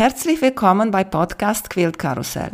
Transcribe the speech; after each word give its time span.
Herzlich 0.00 0.40
willkommen 0.40 0.90
bei 0.90 1.04
Podcast 1.04 1.68
Quilt 1.68 1.98
Karussell. 1.98 2.52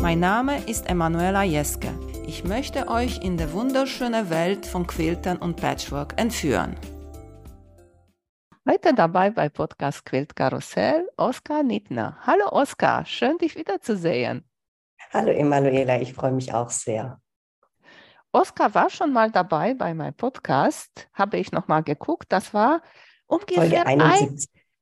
Mein 0.00 0.20
Name 0.20 0.62
ist 0.68 0.88
Emanuela 0.88 1.42
Jeske. 1.42 1.88
Ich 2.28 2.44
möchte 2.44 2.86
euch 2.86 3.24
in 3.24 3.36
die 3.36 3.52
wunderschöne 3.52 4.30
Welt 4.30 4.66
von 4.66 4.86
Quiltern 4.86 5.38
und 5.38 5.56
Patchwork 5.56 6.14
entführen. 6.16 6.76
Heute 8.64 8.94
dabei 8.94 9.30
bei 9.30 9.48
Podcast 9.48 10.06
Quilt 10.06 10.36
Karussell 10.36 11.08
Oskar 11.16 11.64
Nittner. 11.64 12.18
Hallo 12.24 12.52
Oskar, 12.52 13.04
schön 13.04 13.36
dich 13.38 13.56
wiederzusehen. 13.56 14.48
Hallo 15.12 15.32
Emanuela, 15.32 16.00
ich 16.00 16.14
freue 16.14 16.30
mich 16.30 16.54
auch 16.54 16.70
sehr. 16.70 17.20
Oskar 18.32 18.74
war 18.74 18.90
schon 18.90 19.12
mal 19.12 19.30
dabei 19.30 19.74
bei 19.74 19.94
meinem 19.94 20.14
Podcast, 20.14 21.08
habe 21.14 21.38
ich 21.38 21.52
noch 21.52 21.68
mal 21.68 21.82
geguckt. 21.82 22.26
Das 22.28 22.52
war 22.52 22.82
ungefähr 23.26 23.86
ein, 23.86 24.36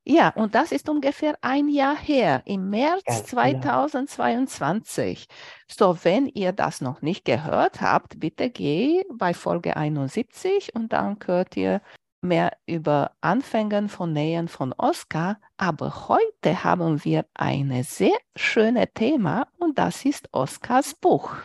ja, 0.09 0.29
und 0.29 0.55
das 0.55 0.71
ist 0.71 0.87
ungefähr 0.87 1.37
ein 1.41 1.67
Jahr 1.67 1.97
her, 1.97 2.41
im 2.45 2.69
März 2.69 3.03
Ganz 3.03 3.25
2022. 3.25 5.27
Genau. 5.27 5.39
So, 5.67 5.97
wenn 6.03 6.27
ihr 6.27 6.53
das 6.53 6.79
noch 6.79 7.01
nicht 7.01 7.25
gehört 7.25 7.81
habt, 7.81 8.17
bitte 8.17 8.49
geh 8.49 9.03
bei 9.11 9.33
Folge 9.33 9.75
71 9.75 10.73
und 10.75 10.93
dann 10.93 11.17
hört 11.25 11.57
ihr 11.57 11.81
mehr 12.21 12.53
über 12.65 13.17
Anfängen 13.19 13.89
von 13.89 14.13
Nähen 14.13 14.47
von 14.47 14.71
Oskar. 14.71 15.41
Aber 15.57 16.07
heute 16.07 16.63
haben 16.63 17.03
wir 17.03 17.25
ein 17.33 17.83
sehr 17.83 18.17
schönes 18.37 18.87
Thema 18.93 19.49
und 19.57 19.77
das 19.77 20.05
ist 20.05 20.29
Oskars 20.31 20.95
Buch. 20.95 21.35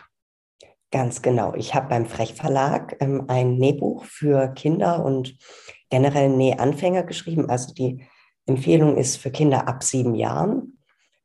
Ganz 0.93 1.23
genau. 1.23 1.55
Ich 1.55 1.73
habe 1.73 1.89
beim 1.89 2.05
Frech 2.05 2.35
Verlag 2.35 2.97
ähm, 2.99 3.25
ein 3.27 3.55
Nähbuch 3.55 4.05
für 4.05 4.49
Kinder 4.49 5.03
und 5.03 5.35
generell 5.89 6.29
Nähanfänger 6.29 7.01
geschrieben. 7.01 7.49
Also 7.49 7.73
die 7.73 8.05
Empfehlung 8.45 8.95
ist 8.95 9.17
für 9.17 9.31
Kinder 9.31 9.67
ab 9.67 9.83
sieben 9.83 10.13
Jahren. 10.13 10.77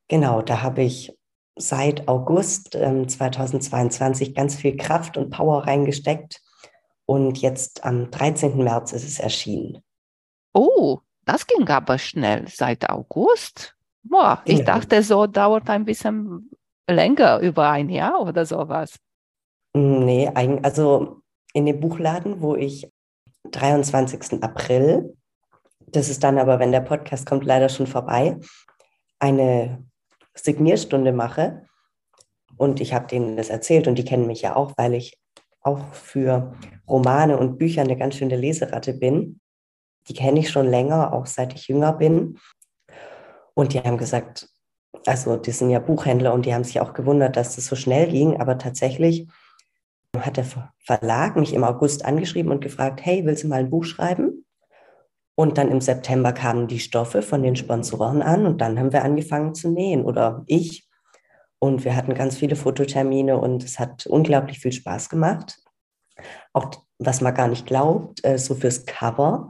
Genau, 0.08 0.40
da 0.40 0.62
habe 0.62 0.84
ich 0.84 1.14
seit 1.54 2.08
August 2.08 2.76
ähm, 2.76 3.08
2022 3.10 4.34
ganz 4.34 4.56
viel 4.56 4.74
Kraft 4.78 5.18
und 5.18 5.28
Power 5.28 5.66
reingesteckt. 5.66 6.40
Und 7.04 7.36
jetzt 7.42 7.84
am 7.84 8.10
13. 8.10 8.56
März 8.56 8.92
ist 8.94 9.06
es 9.06 9.18
erschienen. 9.18 9.82
Oh, 10.54 11.00
das 11.26 11.46
ging 11.46 11.68
aber 11.68 11.98
schnell 11.98 12.48
seit 12.48 12.88
August. 12.88 13.76
Boah, 14.02 14.40
ich 14.46 14.60
genau. 14.60 14.78
dachte, 14.78 15.02
so 15.02 15.26
dauert 15.26 15.68
ein 15.68 15.84
bisschen 15.84 16.50
länger, 16.88 17.40
über 17.40 17.68
ein 17.68 17.90
Jahr 17.90 18.22
oder 18.22 18.46
sowas. 18.46 18.98
Nee, 19.80 20.28
also 20.34 21.22
in 21.52 21.66
dem 21.66 21.78
Buchladen, 21.78 22.42
wo 22.42 22.56
ich 22.56 22.90
23. 23.52 24.42
April, 24.42 25.16
das 25.86 26.08
ist 26.08 26.24
dann 26.24 26.38
aber, 26.38 26.58
wenn 26.58 26.72
der 26.72 26.80
Podcast 26.80 27.26
kommt, 27.26 27.44
leider 27.44 27.68
schon 27.68 27.86
vorbei, 27.86 28.38
eine 29.20 29.84
Signierstunde 30.34 31.12
mache. 31.12 31.64
Und 32.56 32.80
ich 32.80 32.92
habe 32.92 33.06
denen 33.06 33.36
das 33.36 33.50
erzählt 33.50 33.86
und 33.86 33.96
die 33.96 34.04
kennen 34.04 34.26
mich 34.26 34.42
ja 34.42 34.56
auch, 34.56 34.72
weil 34.76 34.94
ich 34.94 35.16
auch 35.60 35.92
für 35.92 36.54
Romane 36.88 37.38
und 37.38 37.56
Bücher 37.56 37.82
eine 37.82 37.96
ganz 37.96 38.16
schöne 38.16 38.36
Leseratte 38.36 38.94
bin. 38.94 39.38
Die 40.08 40.14
kenne 40.14 40.40
ich 40.40 40.50
schon 40.50 40.66
länger, 40.66 41.12
auch 41.12 41.26
seit 41.26 41.54
ich 41.54 41.68
jünger 41.68 41.92
bin. 41.92 42.38
Und 43.54 43.74
die 43.74 43.80
haben 43.80 43.96
gesagt, 43.96 44.48
also 45.06 45.36
die 45.36 45.52
sind 45.52 45.70
ja 45.70 45.78
Buchhändler 45.78 46.34
und 46.34 46.46
die 46.46 46.54
haben 46.54 46.64
sich 46.64 46.80
auch 46.80 46.94
gewundert, 46.94 47.36
dass 47.36 47.54
das 47.54 47.66
so 47.66 47.76
schnell 47.76 48.08
ging. 48.08 48.40
Aber 48.40 48.58
tatsächlich 48.58 49.28
hat 50.24 50.36
der 50.36 50.46
Verlag 50.84 51.36
mich 51.36 51.54
im 51.54 51.64
August 51.64 52.04
angeschrieben 52.04 52.52
und 52.52 52.60
gefragt, 52.60 53.00
hey, 53.02 53.24
willst 53.24 53.44
du 53.44 53.48
mal 53.48 53.60
ein 53.60 53.70
Buch 53.70 53.84
schreiben? 53.84 54.44
Und 55.34 55.56
dann 55.56 55.70
im 55.70 55.80
September 55.80 56.32
kamen 56.32 56.66
die 56.66 56.80
Stoffe 56.80 57.22
von 57.22 57.42
den 57.42 57.54
Sponsoren 57.54 58.22
an 58.22 58.44
und 58.46 58.60
dann 58.60 58.78
haben 58.78 58.92
wir 58.92 59.04
angefangen 59.04 59.54
zu 59.54 59.70
nähen 59.70 60.04
oder 60.04 60.42
ich. 60.46 60.88
Und 61.60 61.84
wir 61.84 61.94
hatten 61.94 62.14
ganz 62.14 62.36
viele 62.36 62.56
Fototermine 62.56 63.38
und 63.38 63.62
es 63.62 63.78
hat 63.78 64.06
unglaublich 64.06 64.58
viel 64.58 64.72
Spaß 64.72 65.08
gemacht. 65.08 65.58
Auch 66.52 66.70
was 66.98 67.20
man 67.20 67.34
gar 67.34 67.48
nicht 67.48 67.66
glaubt, 67.66 68.24
äh, 68.24 68.38
so 68.38 68.54
fürs 68.54 68.84
Cover, 68.86 69.48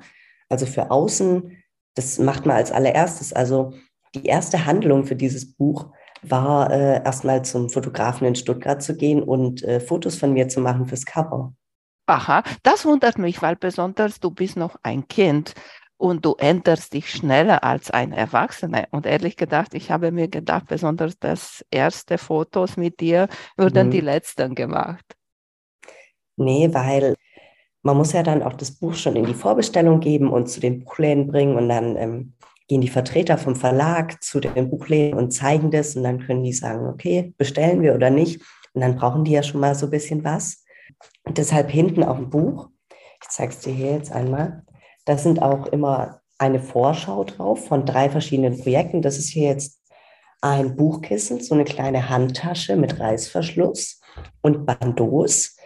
also 0.49 0.67
für 0.67 0.91
außen, 0.91 1.57
das 1.95 2.19
macht 2.19 2.47
man 2.47 2.57
als 2.57 2.71
allererstes. 2.71 3.33
Also 3.33 3.73
die 4.15 4.25
erste 4.25 4.67
Handlung 4.67 5.05
für 5.05 5.17
dieses 5.17 5.55
Buch 5.55 5.91
war 6.23 6.71
äh, 6.71 7.03
erstmal 7.05 7.45
zum 7.45 7.71
Fotografen 7.71 8.27
in 8.27 8.35
Stuttgart 8.35 8.83
zu 8.83 8.97
gehen 8.97 9.23
und 9.23 9.63
äh, 9.63 9.81
Fotos 9.81 10.17
von 10.17 10.33
mir 10.33 10.49
zu 10.49 10.61
machen 10.61 10.87
fürs 10.87 11.05
Cover. 11.05 11.53
Aha, 12.07 12.43
das 12.63 12.85
wundert 12.85 13.19
mich, 13.19 13.43
weil 13.43 13.57
besonders 13.57 14.19
du 14.21 14.31
bist 14.31 14.57
noch 14.57 14.77
ein 14.83 15.07
Kind 15.09 15.55
und 15.99 16.25
du 16.25 16.35
änderst 16.39 16.95
dich 16.95 17.11
schneller 17.11 17.65
als 17.65 17.91
ein 17.91 18.13
Erwachsener. 18.13 18.87
Und 18.93 19.05
ehrlich 19.05 19.37
gedacht, 19.37 19.75
ich 19.75 19.91
habe 19.91 20.13
mir 20.13 20.29
gedacht, 20.29 20.67
besonders 20.69 21.19
das 21.19 21.65
erste 21.71 22.17
Fotos 22.17 22.77
mit 22.77 23.01
dir 23.01 23.29
würden 23.57 23.89
mhm. 23.89 23.91
die 23.91 24.01
letzten 24.01 24.55
gemacht. 24.55 25.05
Nee, 26.37 26.73
weil 26.73 27.15
man 27.83 27.97
muss 27.97 28.13
ja 28.13 28.23
dann 28.23 28.43
auch 28.43 28.55
das 28.55 28.73
Buch 28.73 28.95
schon 28.95 29.17
in 29.17 29.27
die 29.27 29.35
Vorbestellung 29.35 30.01
geben 30.01 30.31
und 30.31 30.49
zu 30.49 30.61
den 30.61 30.85
Buchläden 30.85 31.27
bringen 31.27 31.57
und 31.57 31.69
dann 31.69 31.97
ähm, 31.97 32.35
gehen 32.69 32.81
die 32.81 32.89
Vertreter 32.89 33.39
vom 33.39 33.57
Verlag 33.57 34.23
zu 34.23 34.41
den 34.41 34.71
Buchläden 34.71 35.19
und 35.19 35.31
zeigen 35.31 35.71
das 35.71 35.97
und 35.97 36.05
dann 36.05 36.21
können 36.21 36.45
die 36.45 36.53
sagen, 36.53 36.87
okay, 36.87 37.35
bestellen 37.39 37.83
wir 37.83 37.95
oder 37.95 38.11
nicht. 38.11 38.43
Und 38.75 38.83
dann 38.83 38.97
brauchen 38.97 39.25
die 39.25 39.33
ja 39.33 39.43
schon 39.43 39.61
mal 39.61 39.75
so 39.75 39.87
ein 39.87 39.91
bisschen 39.91 40.23
was. 40.23 40.65
Und 41.25 41.39
deshalb 41.39 41.71
hinten 41.71 42.05
auf 42.05 42.19
dem 42.19 42.31
Buch, 42.31 42.69
ich 43.23 43.29
zeige 43.31 43.53
es 43.53 43.61
dir 43.61 43.73
hier 43.73 43.93
jetzt 43.93 44.13
einmal, 44.13 44.65
da 45.07 45.17
sind 45.17 45.41
auch 45.43 45.67
immer 45.67 46.21
eine 46.39 46.61
Vorschau 46.61 47.25
drauf 47.25 47.67
von 47.67 47.85
drei 47.85 48.11
verschiedenen 48.11 48.61
Projekten. 48.61 49.03
Das 49.03 49.19
ist 49.19 49.31
hier 49.31 49.49
jetzt 49.49 49.83
ein 50.41 50.77
Buchkissen, 50.77 51.41
so 51.41 51.55
eine 51.55 51.65
kleine 51.65 52.09
Handtasche 52.09 52.77
mit 52.77 53.01
Reißverschluss 53.01 54.01
und 54.43 54.67
Bandos. 54.67 55.57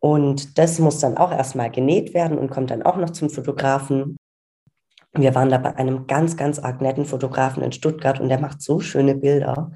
Und 0.00 0.58
das 0.58 0.78
muss 0.78 1.00
dann 1.00 1.16
auch 1.16 1.30
erstmal 1.30 1.70
genäht 1.70 2.14
werden 2.14 2.38
und 2.38 2.50
kommt 2.50 2.70
dann 2.70 2.82
auch 2.82 2.96
noch 2.96 3.10
zum 3.10 3.30
Fotografen. 3.30 4.16
Wir 5.14 5.34
waren 5.34 5.48
da 5.48 5.58
bei 5.58 5.74
einem 5.76 6.06
ganz, 6.06 6.36
ganz 6.36 6.58
arg 6.58 6.80
netten 6.80 7.04
Fotografen 7.04 7.62
in 7.62 7.72
Stuttgart 7.72 8.20
und 8.20 8.28
der 8.28 8.40
macht 8.40 8.62
so 8.62 8.80
schöne 8.80 9.14
Bilder. 9.14 9.72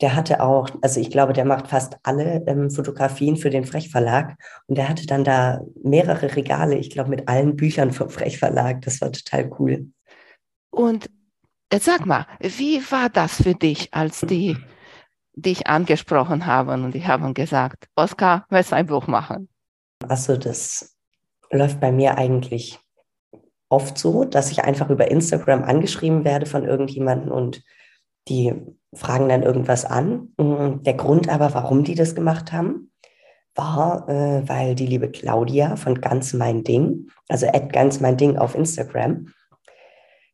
Der 0.00 0.14
hatte 0.16 0.42
auch, 0.42 0.70
also 0.80 0.98
ich 0.98 1.10
glaube, 1.10 1.32
der 1.34 1.44
macht 1.44 1.68
fast 1.68 1.98
alle 2.04 2.42
ähm, 2.46 2.70
Fotografien 2.70 3.36
für 3.36 3.50
den 3.50 3.64
Frech-Verlag 3.64 4.36
und 4.66 4.78
der 4.78 4.88
hatte 4.88 5.06
dann 5.06 5.24
da 5.24 5.60
mehrere 5.82 6.36
Regale, 6.36 6.76
ich 6.76 6.90
glaube, 6.90 7.10
mit 7.10 7.28
allen 7.28 7.56
Büchern 7.56 7.92
vom 7.92 8.08
Frech-Verlag. 8.08 8.80
Das 8.82 9.00
war 9.00 9.12
total 9.12 9.50
cool. 9.58 9.90
Und 10.70 11.10
jetzt 11.70 11.84
sag 11.84 12.06
mal, 12.06 12.26
wie 12.40 12.80
war 12.90 13.10
das 13.10 13.42
für 13.42 13.54
dich, 13.54 13.92
als 13.92 14.20
die 14.20 14.56
dich 15.34 15.66
angesprochen 15.66 16.46
haben 16.46 16.84
und 16.84 16.94
die 16.94 17.06
haben 17.06 17.34
gesagt, 17.34 17.88
Oskar, 17.94 18.46
willst 18.48 18.72
du 18.72 18.76
ein 18.76 18.86
Buch 18.86 19.06
machen? 19.06 19.48
Also 20.08 20.36
das 20.36 20.96
läuft 21.50 21.80
bei 21.80 21.92
mir 21.92 22.16
eigentlich 22.16 22.78
oft 23.70 23.96
so, 23.96 24.24
dass 24.24 24.50
ich 24.50 24.64
einfach 24.64 24.90
über 24.90 25.10
Instagram 25.10 25.62
angeschrieben 25.62 26.24
werde 26.24 26.44
von 26.44 26.66
irgendjemandem 26.66 27.32
und 27.32 27.62
die 28.28 28.52
fragen 28.92 29.28
dann 29.28 29.42
irgendwas 29.42 29.84
an. 29.84 30.32
Mm, 30.36 30.82
der 30.82 30.94
Grund 30.94 31.28
aber, 31.28 31.54
warum 31.54 31.84
die 31.84 31.94
das 31.94 32.14
gemacht 32.14 32.52
haben, 32.52 32.90
war, 33.54 34.08
äh, 34.08 34.48
weil 34.48 34.74
die 34.74 34.86
liebe 34.86 35.10
Claudia 35.10 35.76
von 35.76 36.00
Ganz 36.00 36.34
Mein 36.34 36.64
Ding, 36.64 37.10
also 37.28 37.46
at 37.46 37.72
Ganz 37.72 38.00
Mein 38.00 38.16
Ding 38.16 38.36
auf 38.36 38.54
Instagram, 38.54 39.28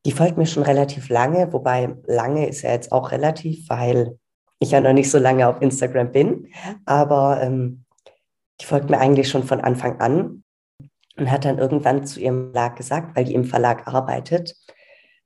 die 0.06 0.12
folgt 0.12 0.38
mir 0.38 0.46
schon 0.46 0.62
relativ 0.62 1.08
lange, 1.08 1.52
wobei 1.52 1.94
lange 2.06 2.48
ist 2.48 2.62
ja 2.62 2.70
jetzt 2.70 2.92
auch 2.92 3.12
relativ, 3.12 3.68
weil 3.68 4.18
ich 4.60 4.70
ja 4.70 4.80
noch 4.80 4.92
nicht 4.92 5.10
so 5.10 5.18
lange 5.18 5.46
auf 5.46 5.60
Instagram 5.60 6.12
bin, 6.12 6.48
aber 6.86 7.42
ähm, 7.42 7.84
die 8.60 8.64
folgt 8.64 8.88
mir 8.88 8.98
eigentlich 8.98 9.28
schon 9.28 9.42
von 9.42 9.60
Anfang 9.60 10.00
an 10.00 10.44
und 11.16 11.30
hat 11.30 11.44
dann 11.44 11.58
irgendwann 11.58 12.06
zu 12.06 12.20
ihrem 12.20 12.52
Verlag 12.52 12.76
gesagt, 12.76 13.16
weil 13.16 13.24
die 13.24 13.34
im 13.34 13.44
Verlag 13.44 13.86
arbeitet, 13.88 14.56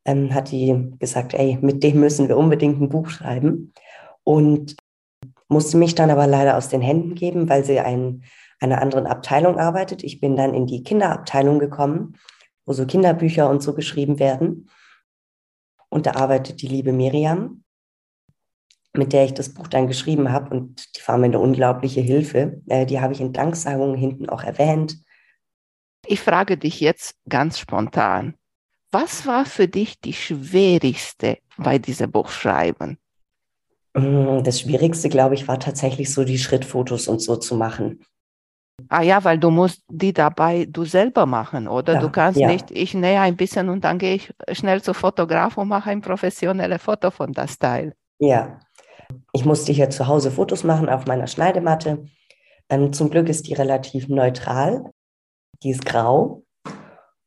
ähm, 0.05 0.33
hat 0.35 0.51
die 0.51 0.93
gesagt, 0.99 1.35
ey, 1.35 1.59
mit 1.61 1.83
dem 1.83 2.01
müssen 2.01 2.29
wir 2.29 2.37
unbedingt 2.37 2.81
ein 2.81 2.89
Buch 2.89 3.09
schreiben. 3.09 3.73
Und 4.25 4.77
musste 5.49 5.77
mich 5.77 5.95
dann 5.95 6.11
aber 6.11 6.27
leider 6.27 6.57
aus 6.57 6.69
den 6.69 6.81
Händen 6.81 7.15
geben, 7.15 7.49
weil 7.49 7.65
sie 7.65 7.77
in 7.77 8.23
einer 8.61 8.81
anderen 8.81 9.07
Abteilung 9.07 9.59
arbeitet. 9.59 10.05
Ich 10.05 10.21
bin 10.21 10.37
dann 10.37 10.55
in 10.55 10.67
die 10.67 10.83
Kinderabteilung 10.83 11.59
gekommen, 11.59 12.17
wo 12.65 12.73
so 12.73 12.87
Kinderbücher 12.87 13.51
und 13.51 13.63
so 13.63 13.75
geschrieben 13.75 14.19
werden. 14.19 14.71
Und 15.89 16.07
da 16.07 16.13
arbeitet 16.13 16.63
die 16.63 16.69
liebe 16.69 16.93
Miriam, 16.93 17.65
mit 18.93 19.13
der 19.13 19.25
ich 19.25 19.35
das 19.35 19.53
Buch 19.53 19.67
dann 19.67 19.89
geschrieben 19.89 20.31
habe. 20.31 20.55
Und 20.55 20.97
die 20.97 21.09
war 21.09 21.19
mir 21.19 21.27
eine 21.27 21.41
unglaubliche 21.41 22.01
Hilfe. 22.01 22.63
Äh, 22.69 22.87
die 22.87 23.01
habe 23.01 23.13
ich 23.13 23.21
in 23.21 23.33
Danksagungen 23.33 23.97
hinten 23.97 24.29
auch 24.29 24.45
erwähnt. 24.45 24.99
Ich 26.07 26.21
frage 26.21 26.57
dich 26.57 26.81
jetzt 26.81 27.15
ganz 27.29 27.59
spontan, 27.59 28.35
was 28.91 29.27
war 29.27 29.45
für 29.45 29.69
dich 29.69 30.01
die 30.01 30.13
schwierigste 30.13 31.39
bei 31.57 31.79
diesem 31.79 32.11
Buchschreiben? 32.11 32.99
Mm, 33.95 34.43
das 34.43 34.61
Schwierigste, 34.61 35.09
glaube 35.09 35.35
ich, 35.35 35.47
war 35.47 35.61
tatsächlich 35.61 36.13
so 36.13 36.25
die 36.25 36.39
Schrittfotos 36.39 37.07
und 37.07 37.21
so 37.21 37.37
zu 37.37 37.57
machen. 37.57 38.01
Ah 38.89 39.03
ja, 39.03 39.23
weil 39.25 39.39
du 39.39 39.51
musst 39.51 39.83
die 39.89 40.13
dabei 40.13 40.67
du 40.69 40.85
selber 40.85 41.27
machen, 41.27 41.69
oder? 41.69 41.95
Ja, 41.95 42.01
du 42.01 42.11
kannst 42.11 42.41
ja. 42.41 42.49
nicht, 42.49 42.71
ich 42.71 42.95
nähe 42.95 43.21
ein 43.21 43.37
bisschen 43.37 43.69
und 43.69 43.85
dann 43.85 43.99
gehe 43.99 44.15
ich 44.15 44.33
schnell 44.53 44.83
zu 44.83 44.95
Fotograf 44.95 45.59
und 45.59 45.69
mache 45.69 45.91
ein 45.91 46.01
professionelles 46.01 46.83
Foto 46.83 47.11
von 47.11 47.33
das 47.33 47.59
Teil. 47.59 47.95
Ja, 48.19 48.59
ich 49.33 49.45
musste 49.45 49.73
hier 49.73 49.91
zu 49.91 50.07
Hause 50.07 50.31
Fotos 50.31 50.65
machen 50.65 50.89
auf 50.89 51.07
meiner 51.07 51.27
Schneidematte. 51.27 52.05
Ähm, 52.69 52.93
zum 52.93 53.11
Glück 53.11 53.29
ist 53.29 53.47
die 53.49 53.55
relativ 53.55 54.09
neutral. 54.09 54.91
Die 55.63 55.71
ist 55.71 55.85
grau. 55.85 56.45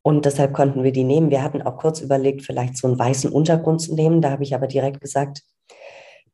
Und 0.02 0.26
deshalb 0.26 0.54
konnten 0.54 0.84
wir 0.84 0.92
die 0.92 1.06
nehmen. 1.06 1.32
Wir 1.32 1.44
hatten 1.44 1.62
auch 1.62 1.78
kurz 1.78 2.02
überlegt, 2.02 2.42
vielleicht 2.44 2.78
so 2.78 2.88
einen 2.88 3.00
weißen 3.00 3.32
Untergrund 3.32 3.82
zu 3.82 3.96
nehmen. 3.96 4.22
Da 4.22 4.32
habe 4.32 4.44
ich 4.44 4.54
aber 4.54 4.68
direkt 4.68 5.00
gesagt, 5.00 5.44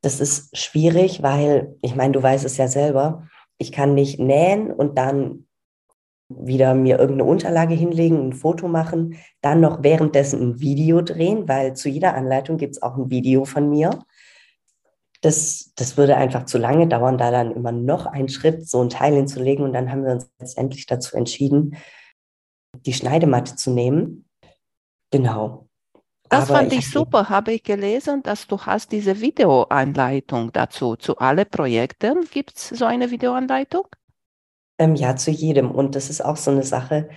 das 0.01 0.19
ist 0.19 0.57
schwierig, 0.57 1.21
weil, 1.21 1.75
ich 1.81 1.95
meine, 1.95 2.13
du 2.13 2.23
weißt 2.23 2.45
es 2.45 2.57
ja 2.57 2.67
selber, 2.67 3.27
ich 3.57 3.71
kann 3.71 3.93
nicht 3.93 4.19
nähen 4.19 4.71
und 4.71 4.97
dann 4.97 5.45
wieder 6.29 6.75
mir 6.75 6.99
irgendeine 6.99 7.29
Unterlage 7.29 7.73
hinlegen, 7.73 8.29
ein 8.29 8.33
Foto 8.33 8.67
machen, 8.67 9.15
dann 9.41 9.61
noch 9.61 9.83
währenddessen 9.83 10.41
ein 10.41 10.59
Video 10.59 11.01
drehen, 11.01 11.47
weil 11.47 11.75
zu 11.75 11.89
jeder 11.89 12.13
Anleitung 12.13 12.57
gibt 12.57 12.75
es 12.75 12.81
auch 12.81 12.97
ein 12.97 13.09
Video 13.09 13.45
von 13.45 13.69
mir. 13.69 13.89
Das, 15.21 15.73
das 15.75 15.97
würde 15.97 16.15
einfach 16.15 16.45
zu 16.45 16.57
lange 16.57 16.87
dauern, 16.87 17.17
da 17.17 17.29
dann 17.29 17.51
immer 17.51 17.71
noch 17.71 18.05
einen 18.05 18.29
Schritt 18.29 18.67
so 18.67 18.81
ein 18.81 18.89
Teil 18.89 19.15
hinzulegen. 19.15 19.65
Und 19.65 19.73
dann 19.73 19.91
haben 19.91 20.05
wir 20.05 20.13
uns 20.13 20.29
letztendlich 20.39 20.85
dazu 20.85 21.17
entschieden, 21.17 21.75
die 22.85 22.93
Schneidematte 22.93 23.55
zu 23.55 23.71
nehmen. 23.71 24.25
Genau. 25.11 25.67
Das 26.29 26.49
Aber 26.49 26.59
fand 26.59 26.73
ich, 26.73 26.79
ich 26.79 26.91
super, 26.91 27.29
habe 27.29 27.53
ich 27.53 27.63
gelesen, 27.63 28.21
dass 28.21 28.45
du 28.45 28.59
hast 28.59 28.91
diese 28.91 29.19
Videoanleitung 29.19 30.53
dazu. 30.53 30.95
Zu 30.95 31.17
alle 31.17 31.43
Projekten 31.43 32.27
gibt 32.31 32.55
es 32.55 32.69
so 32.69 32.85
eine 32.85 33.09
Videoanleitung? 33.09 33.87
Ähm, 34.79 34.95
ja, 34.95 35.15
zu 35.15 35.31
jedem. 35.31 35.71
Und 35.71 35.95
das 35.95 36.09
ist 36.09 36.23
auch 36.23 36.37
so 36.37 36.51
eine 36.51 36.63
Sache. 36.63 37.09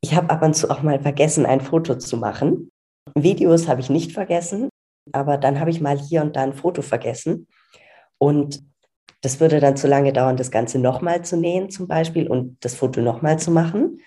Ich 0.00 0.14
habe 0.14 0.30
ab 0.30 0.42
und 0.42 0.54
zu 0.54 0.70
auch 0.70 0.82
mal 0.82 1.00
vergessen, 1.00 1.46
ein 1.46 1.62
Foto 1.62 1.96
zu 1.96 2.18
machen. 2.18 2.70
Videos 3.14 3.68
habe 3.68 3.80
ich 3.80 3.88
nicht 3.88 4.12
vergessen, 4.12 4.68
aber 5.12 5.38
dann 5.38 5.60
habe 5.60 5.70
ich 5.70 5.80
mal 5.80 5.98
hier 5.98 6.22
und 6.22 6.36
da 6.36 6.42
ein 6.42 6.54
Foto 6.54 6.82
vergessen. 6.82 7.46
Und 8.18 8.62
das 9.20 9.40
würde 9.40 9.60
dann 9.60 9.76
zu 9.76 9.88
lange 9.88 10.12
dauern, 10.12 10.36
das 10.36 10.50
Ganze 10.50 10.78
nochmal 10.78 11.22
zu 11.22 11.36
nähen 11.36 11.70
zum 11.70 11.88
Beispiel 11.88 12.28
und 12.28 12.56
das 12.64 12.74
Foto 12.74 13.00
nochmal 13.00 13.38
zu 13.38 13.50
machen. 13.50 14.00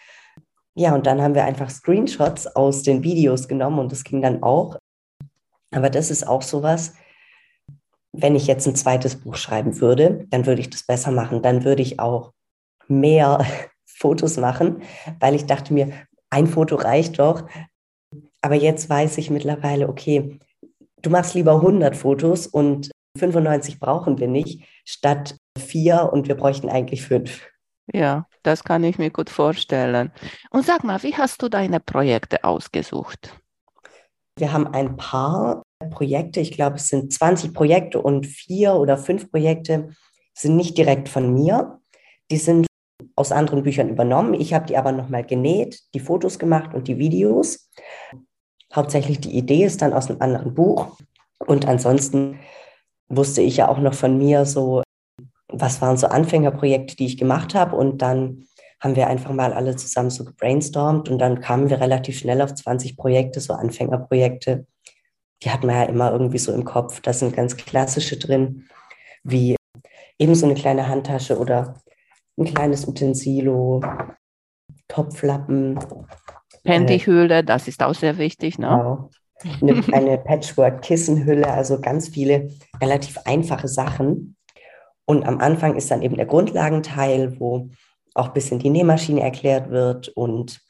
Ja, 0.74 0.96
und 0.96 1.06
dann 1.06 1.22
haben 1.22 1.36
wir 1.36 1.44
einfach 1.44 1.70
Screenshots 1.70 2.48
aus 2.48 2.84
den 2.84 3.04
Videos 3.04 3.48
genommen 3.48 3.80
und 3.80 3.92
das 3.92 4.04
ging 4.04 4.22
dann 4.22 4.42
auch. 4.42 4.78
Aber 5.72 5.90
das 5.90 6.12
ist 6.12 6.26
auch 6.28 6.42
sowas, 6.42 6.94
wenn 8.14 8.36
ich 8.36 8.48
jetzt 8.48 8.68
ein 8.68 8.76
zweites 8.76 9.18
Buch 9.18 9.36
schreiben 9.36 9.80
würde, 9.80 10.26
dann 10.30 10.46
würde 10.46 10.62
ich 10.62 10.70
das 10.70 10.84
besser 10.84 11.12
machen. 11.12 11.42
Dann 11.42 11.64
würde 11.64 11.82
ich 11.82 12.00
auch 12.00 12.32
mehr 12.88 13.46
Fotos 13.86 14.38
machen, 14.38 14.82
weil 15.20 15.36
ich 15.36 15.46
dachte 15.46 15.74
mir, 15.74 15.92
ein 16.30 16.48
Foto 16.48 16.76
reicht 16.76 17.20
doch. 17.20 17.48
Aber 18.42 18.56
jetzt 18.56 18.90
weiß 18.90 19.18
ich 19.18 19.30
mittlerweile, 19.30 19.88
okay, 19.88 20.40
du 21.02 21.10
machst 21.10 21.34
lieber 21.34 21.56
100 21.56 21.96
Fotos 21.96 22.48
und 22.48 22.92
95 23.18 23.80
brauchen 23.80 24.20
wir 24.20 24.28
nicht, 24.28 24.64
statt 24.86 25.36
vier 25.58 26.10
und 26.12 26.28
wir 26.28 26.36
bräuchten 26.36 26.70
eigentlich 26.70 27.04
fünf. 27.04 27.48
Ja, 27.94 28.28
das 28.44 28.64
kann 28.64 28.84
ich 28.84 28.98
mir 28.98 29.10
gut 29.10 29.30
vorstellen. 29.30 30.12
Und 30.50 30.66
sag 30.66 30.84
mal, 30.84 31.04
wie 31.04 31.16
hast 31.16 31.42
du 31.42 31.50
deine 31.50 31.80
Projekte 31.80 32.44
ausgesucht? 32.44 33.38
Wir 34.38 34.54
haben 34.54 34.68
ein 34.68 34.96
paar 34.96 35.62
Projekte, 35.90 36.40
ich 36.40 36.52
glaube, 36.52 36.78
es 36.78 36.88
sind 36.88 37.12
20 37.12 37.54
Projekte 37.54 38.02
und 38.02 38.26
vier 38.26 38.76
oder 38.76 38.98
fünf 38.98 39.30
Projekte 39.30 39.90
sind 40.34 40.56
nicht 40.56 40.78
direkt 40.78 41.10
von 41.10 41.34
mir. 41.34 41.80
Die 42.30 42.38
sind 42.38 42.66
aus 43.16 43.32
anderen 43.32 43.64
Büchern 43.64 43.90
übernommen. 43.90 44.34
Ich 44.34 44.54
habe 44.54 44.66
die 44.66 44.78
aber 44.78 44.92
nochmal 44.92 45.26
genäht, 45.26 45.82
die 45.94 46.00
Fotos 46.00 46.40
gemacht 46.40 46.74
und 46.74 46.88
die 46.88 46.98
Videos. 46.98 47.70
Hauptsächlich 48.74 49.20
die 49.20 49.38
Idee 49.38 49.66
ist 49.66 49.82
dann 49.82 49.94
aus 49.94 50.10
einem 50.10 50.22
anderen 50.22 50.54
Buch. 50.54 50.98
Und 51.40 51.68
ansonsten 51.68 52.40
wusste 53.10 53.42
ich 53.42 53.58
ja 53.58 53.68
auch 53.68 53.80
noch 53.80 53.94
von 53.94 54.18
mir 54.18 54.46
so, 54.46 54.84
was 55.48 55.82
waren 55.82 55.98
so 55.98 56.08
Anfängerprojekte, 56.08 56.96
die 56.96 57.06
ich 57.06 57.18
gemacht 57.18 57.54
habe. 57.56 57.76
Und 57.76 58.02
dann 58.02 58.46
haben 58.82 58.96
wir 58.96 59.08
einfach 59.08 59.32
mal 59.32 59.54
alle 59.54 59.76
zusammen 59.76 60.10
so 60.10 60.26
gebrainstormt 60.26 61.08
und 61.08 61.20
dann 61.20 61.40
kamen 61.40 61.70
wir 61.70 61.80
relativ 61.80 62.18
schnell 62.18 62.42
auf 62.42 62.56
20 62.56 62.98
Projekte, 62.98 63.40
so 63.40 63.54
Anfängerprojekte. 63.54 64.66
Die 65.44 65.52
hat 65.52 65.64
man 65.64 65.76
ja 65.76 65.84
immer 65.84 66.12
irgendwie 66.12 66.40
so 66.40 66.52
im 66.52 66.66
Kopf. 66.66 67.00
Da 67.02 67.14
sind 67.14 67.36
ganz 67.36 67.56
klassische 67.56 68.18
drin, 68.18 68.68
wie 69.24 69.56
eben 70.18 70.34
so 70.36 70.48
eine 70.48 70.56
kleine 70.56 70.88
Handtasche 70.88 71.38
oder 71.38 71.76
ein 72.38 72.46
kleines 72.46 72.88
Utensilo, 72.88 73.82
Topflappen. 74.88 75.80
Pantyhöhle, 76.64 77.44
das 77.44 77.68
ist 77.68 77.82
auch 77.84 77.96
sehr 77.96 78.18
wichtig. 78.18 78.60
Ne? 78.60 78.68
Genau. 78.68 79.10
Eine, 79.62 79.94
eine 79.94 80.18
Patchwork-Kissenhülle, 80.20 81.48
also 81.48 81.82
ganz 81.82 82.10
viele 82.10 82.50
relativ 82.80 83.18
einfache 83.26 83.68
Sachen. 83.68 84.36
Und 85.06 85.26
am 85.26 85.40
Anfang 85.40 85.76
ist 85.76 85.90
dann 85.90 86.04
eben 86.04 86.16
der 86.16 86.28
Grundlagenteil, 86.28 87.40
wo 87.40 87.70
auch 88.14 88.28
ein 88.28 88.34
bisschen 88.34 88.60
die 88.60 88.70
Nähmaschine 88.70 89.22
erklärt 89.22 89.70
wird 89.72 90.10
und 90.10 90.62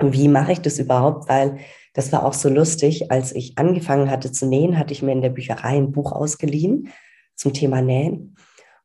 wie 0.00 0.28
mache 0.28 0.52
ich 0.52 0.60
das 0.60 0.78
überhaupt, 0.78 1.28
weil 1.28 1.58
das 1.92 2.12
war 2.12 2.24
auch 2.24 2.34
so 2.34 2.48
lustig, 2.48 3.10
als 3.10 3.34
ich 3.34 3.58
angefangen 3.58 4.10
hatte 4.10 4.30
zu 4.30 4.46
nähen, 4.46 4.78
hatte 4.78 4.92
ich 4.92 5.02
mir 5.02 5.12
in 5.12 5.22
der 5.22 5.30
Bücherei 5.30 5.76
ein 5.76 5.90
Buch 5.90 6.12
ausgeliehen 6.12 6.92
zum 7.34 7.52
Thema 7.52 7.82
Nähen. 7.82 8.36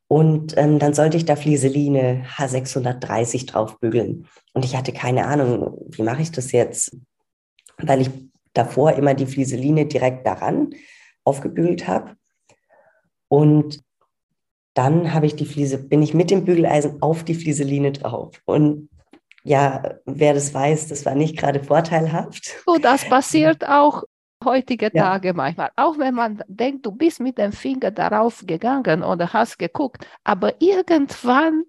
Und 0.08 0.56
ähm, 0.56 0.78
dann 0.78 0.94
sollte 0.94 1.16
ich 1.16 1.24
da 1.24 1.34
Flieseline 1.34 2.24
H630 2.36 3.46
draufbügeln. 3.46 4.26
Und 4.52 4.64
ich 4.64 4.76
hatte 4.76 4.92
keine 4.92 5.26
Ahnung, 5.26 5.88
wie 5.90 6.02
mache 6.02 6.22
ich 6.22 6.30
das 6.30 6.52
jetzt? 6.52 6.96
Weil 7.78 8.02
ich 8.02 8.10
davor 8.52 8.92
immer 8.92 9.14
die 9.14 9.26
Flieseline 9.26 9.86
direkt 9.86 10.26
daran 10.26 10.70
aufgebügelt 11.24 11.88
habe. 11.88 12.16
Und 13.28 13.80
dann 14.74 15.14
habe 15.14 15.26
ich 15.26 15.36
die 15.36 15.46
Fliese, 15.46 15.78
bin 15.78 16.02
ich 16.02 16.14
mit 16.14 16.30
dem 16.30 16.44
Bügeleisen 16.44 17.00
auf 17.00 17.24
die 17.24 17.34
Flieseline 17.34 17.92
drauf. 17.92 18.40
Und 18.44 18.90
ja, 19.44 19.98
wer 20.04 20.34
das 20.34 20.52
weiß, 20.52 20.88
das 20.88 21.04
war 21.04 21.14
nicht 21.14 21.36
gerade 21.36 21.62
vorteilhaft. 21.62 22.56
So, 22.66 22.78
das 22.78 23.04
passiert 23.08 23.66
auch 23.68 24.04
heutige 24.44 24.90
ja. 24.92 25.02
Tage 25.04 25.34
manchmal. 25.34 25.70
Auch 25.76 25.98
wenn 25.98 26.14
man 26.14 26.42
denkt, 26.48 26.86
du 26.86 26.92
bist 26.92 27.20
mit 27.20 27.38
dem 27.38 27.52
Finger 27.52 27.90
darauf 27.90 28.44
gegangen 28.46 29.02
oder 29.02 29.32
hast 29.32 29.58
geguckt, 29.58 30.06
aber 30.24 30.60
irgendwann 30.60 31.64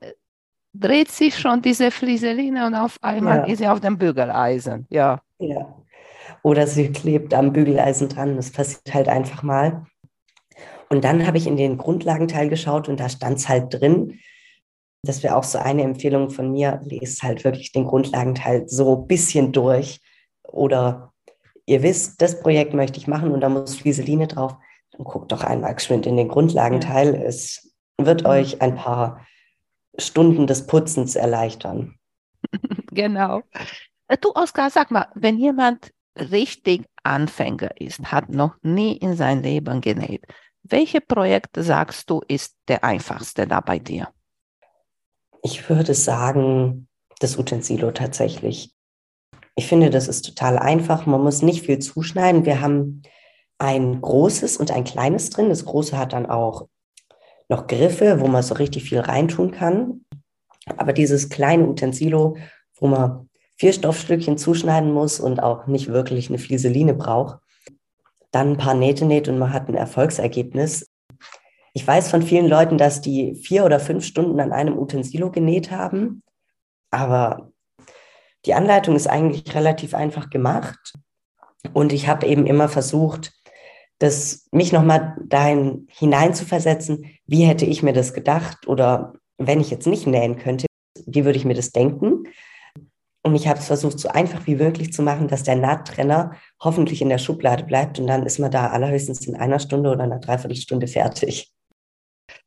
dreht 0.73 1.09
sich 1.09 1.37
schon 1.37 1.61
diese 1.61 1.91
Flieseline 1.91 2.67
und 2.67 2.75
auf 2.75 2.97
einmal 3.01 3.39
ja. 3.39 3.43
ist 3.45 3.57
sie 3.59 3.67
auf 3.67 3.79
dem 3.79 3.97
Bügeleisen. 3.97 4.85
Ja. 4.89 5.21
ja. 5.39 5.73
Oder 6.43 6.67
sie 6.67 6.91
klebt 6.91 7.33
am 7.33 7.53
Bügeleisen 7.53 8.09
dran. 8.09 8.35
Das 8.35 8.51
passiert 8.51 8.93
halt 8.93 9.07
einfach 9.07 9.41
mal. 9.41 9.85
Und 10.89 11.03
dann 11.03 11.25
habe 11.25 11.37
ich 11.37 11.47
in 11.47 11.57
den 11.57 11.77
Grundlagenteil 11.77 12.49
geschaut 12.49 12.87
und 12.87 12.99
da 12.99 13.09
stand 13.09 13.37
es 13.37 13.49
halt 13.49 13.73
drin. 13.73 14.19
Das 15.03 15.23
wäre 15.23 15.35
auch 15.35 15.43
so 15.43 15.57
eine 15.57 15.83
Empfehlung 15.83 16.29
von 16.29 16.51
mir. 16.51 16.79
Lest 16.83 17.23
halt 17.23 17.43
wirklich 17.43 17.71
den 17.71 17.85
Grundlagenteil 17.85 18.67
so 18.67 18.97
ein 18.97 19.07
bisschen 19.07 19.51
durch. 19.51 19.99
Oder 20.43 21.13
ihr 21.65 21.83
wisst, 21.83 22.21
das 22.21 22.39
Projekt 22.39 22.73
möchte 22.73 22.97
ich 22.97 23.07
machen 23.07 23.31
und 23.31 23.41
da 23.41 23.49
muss 23.49 23.75
Flieseline 23.75 24.27
drauf. 24.27 24.55
Dann 24.91 25.03
guckt 25.03 25.31
doch 25.31 25.43
einmal 25.43 25.75
geschwind 25.75 26.05
in 26.05 26.17
den 26.17 26.27
Grundlagenteil. 26.27 27.15
Es 27.15 27.75
wird 27.97 28.25
euch 28.25 28.61
ein 28.61 28.75
paar 28.75 29.25
Stunden 29.97 30.47
des 30.47 30.67
Putzens 30.67 31.15
erleichtern. 31.15 31.95
Genau. 32.91 33.41
Du, 34.21 34.31
Oskar, 34.35 34.69
sag 34.69 34.89
mal, 34.89 35.07
wenn 35.15 35.37
jemand 35.37 35.91
richtig 36.17 36.85
Anfänger 37.03 37.81
ist, 37.81 38.09
hat 38.09 38.29
noch 38.29 38.55
nie 38.61 38.95
in 38.95 39.17
sein 39.17 39.43
Leben 39.43 39.81
genäht, 39.81 40.25
welche 40.63 41.01
Projekte 41.01 41.61
sagst 41.61 42.09
du, 42.09 42.21
ist 42.27 42.55
der 42.67 42.83
einfachste 42.83 43.47
da 43.47 43.59
bei 43.59 43.79
dir? 43.79 44.09
Ich 45.43 45.69
würde 45.69 45.93
sagen, 45.93 46.87
das 47.19 47.37
Utensilo 47.37 47.91
tatsächlich. 47.91 48.74
Ich 49.55 49.67
finde, 49.67 49.89
das 49.89 50.07
ist 50.07 50.23
total 50.23 50.59
einfach. 50.59 51.05
Man 51.05 51.23
muss 51.23 51.41
nicht 51.41 51.65
viel 51.65 51.79
zuschneiden. 51.79 52.45
Wir 52.45 52.61
haben 52.61 53.01
ein 53.57 54.01
großes 54.01 54.57
und 54.57 54.71
ein 54.71 54.83
kleines 54.83 55.29
drin. 55.29 55.49
Das 55.49 55.65
große 55.65 55.97
hat 55.97 56.13
dann 56.13 56.25
auch 56.25 56.67
noch 57.47 57.67
Griffe, 57.67 58.19
wo 58.19 58.27
man 58.27 58.43
so 58.43 58.55
richtig 58.55 58.83
viel 58.83 58.99
reintun 58.99 59.51
kann. 59.51 60.05
Aber 60.77 60.93
dieses 60.93 61.29
kleine 61.29 61.67
Utensilo, 61.67 62.37
wo 62.75 62.87
man 62.87 63.29
vier 63.57 63.71
Stoffstückchen 63.71 64.37
zuschneiden 64.37 64.91
muss 64.91 65.19
und 65.19 65.41
auch 65.41 65.67
nicht 65.67 65.87
wirklich 65.87 66.29
eine 66.29 66.39
Flieseline 66.39 66.93
braucht, 66.93 67.39
dann 68.31 68.51
ein 68.51 68.57
paar 68.57 68.73
Nähte 68.73 69.05
näht 69.05 69.29
und 69.29 69.39
man 69.39 69.53
hat 69.53 69.69
ein 69.69 69.75
Erfolgsergebnis. 69.75 70.89
Ich 71.73 71.87
weiß 71.87 72.09
von 72.09 72.21
vielen 72.21 72.47
Leuten, 72.47 72.77
dass 72.77 72.99
die 72.99 73.35
vier 73.35 73.63
oder 73.63 73.79
fünf 73.79 74.05
Stunden 74.05 74.39
an 74.39 74.51
einem 74.51 74.77
Utensilo 74.77 75.31
genäht 75.31 75.71
haben, 75.71 76.23
aber 76.91 77.51
die 78.45 78.53
Anleitung 78.53 78.95
ist 78.95 79.07
eigentlich 79.07 79.53
relativ 79.55 79.93
einfach 79.93 80.29
gemacht 80.29 80.93
und 81.73 81.93
ich 81.93 82.07
habe 82.07 82.27
eben 82.27 82.45
immer 82.45 82.69
versucht, 82.69 83.33
das, 83.99 84.47
mich 84.51 84.71
nochmal 84.71 85.15
dahin 85.23 85.87
hineinzuversetzen, 85.89 87.17
wie 87.25 87.45
hätte 87.45 87.65
ich 87.65 87.81
mir 87.81 87.93
das 87.93 88.13
gedacht 88.13 88.67
oder 88.67 89.13
wenn 89.37 89.61
ich 89.61 89.71
jetzt 89.71 89.87
nicht 89.87 90.05
nähen 90.05 90.37
könnte, 90.37 90.65
wie 91.05 91.25
würde 91.25 91.37
ich 91.37 91.45
mir 91.45 91.53
das 91.53 91.71
denken? 91.71 92.23
Und 93.23 93.33
ich 93.35 93.47
habe 93.47 93.57
es 93.57 93.65
versucht, 93.65 93.99
so 93.99 94.09
einfach 94.09 94.45
wie 94.45 94.55
möglich 94.55 94.93
zu 94.93 95.01
machen, 95.01 95.27
dass 95.27 95.43
der 95.43 95.55
Nahttrenner 95.55 96.33
hoffentlich 96.61 97.01
in 97.01 97.09
der 97.09 97.17
Schublade 97.17 97.63
bleibt 97.63 97.99
und 97.99 98.07
dann 98.07 98.23
ist 98.23 98.37
man 98.37 98.51
da 98.51 98.67
allerhöchstens 98.67 99.25
in 99.25 99.35
einer 99.35 99.59
Stunde 99.59 99.89
oder 99.89 100.03
einer 100.03 100.19
Dreiviertelstunde 100.19 100.87
fertig. 100.87 101.51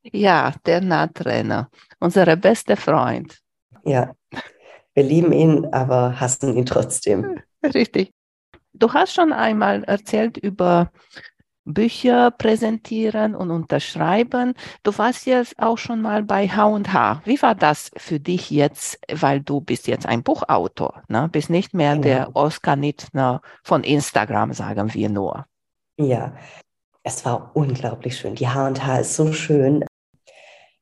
Ja, 0.02 0.54
der 0.66 0.80
Nahttrenner, 0.80 1.68
unser 1.98 2.36
bester 2.36 2.76
Freund. 2.76 3.38
Ja, 3.84 4.14
wir 4.94 5.02
lieben 5.02 5.32
ihn, 5.32 5.66
aber 5.72 6.20
hassen 6.20 6.56
ihn 6.56 6.66
trotzdem. 6.66 7.40
Richtig. 7.62 8.10
Du 8.72 8.92
hast 8.92 9.14
schon 9.14 9.32
einmal 9.32 9.84
erzählt 9.84 10.36
über 10.36 10.90
Bücher 11.68 12.30
präsentieren 12.30 13.34
und 13.34 13.50
unterschreiben. 13.50 14.54
Du 14.82 14.96
warst 14.96 15.26
jetzt 15.26 15.58
auch 15.58 15.76
schon 15.76 16.00
mal 16.00 16.22
bei 16.22 16.48
H&H. 16.48 17.22
Wie 17.24 17.40
war 17.42 17.54
das 17.54 17.90
für 17.96 18.18
dich 18.18 18.50
jetzt, 18.50 18.98
weil 19.12 19.40
du 19.40 19.60
bist 19.60 19.86
jetzt 19.86 20.06
ein 20.06 20.22
Buchautor, 20.22 21.02
ne? 21.08 21.28
bist 21.30 21.50
nicht 21.50 21.74
mehr 21.74 21.92
genau. 21.92 22.02
der 22.02 22.36
Oskar 22.36 22.76
Nittner 22.76 23.42
von 23.62 23.84
Instagram, 23.84 24.54
sagen 24.54 24.94
wir 24.94 25.10
nur. 25.10 25.46
Ja, 25.98 26.34
es 27.02 27.24
war 27.24 27.50
unglaublich 27.54 28.16
schön. 28.16 28.34
Die 28.34 28.48
H&H 28.48 28.98
ist 28.98 29.14
so 29.14 29.32
schön. 29.32 29.84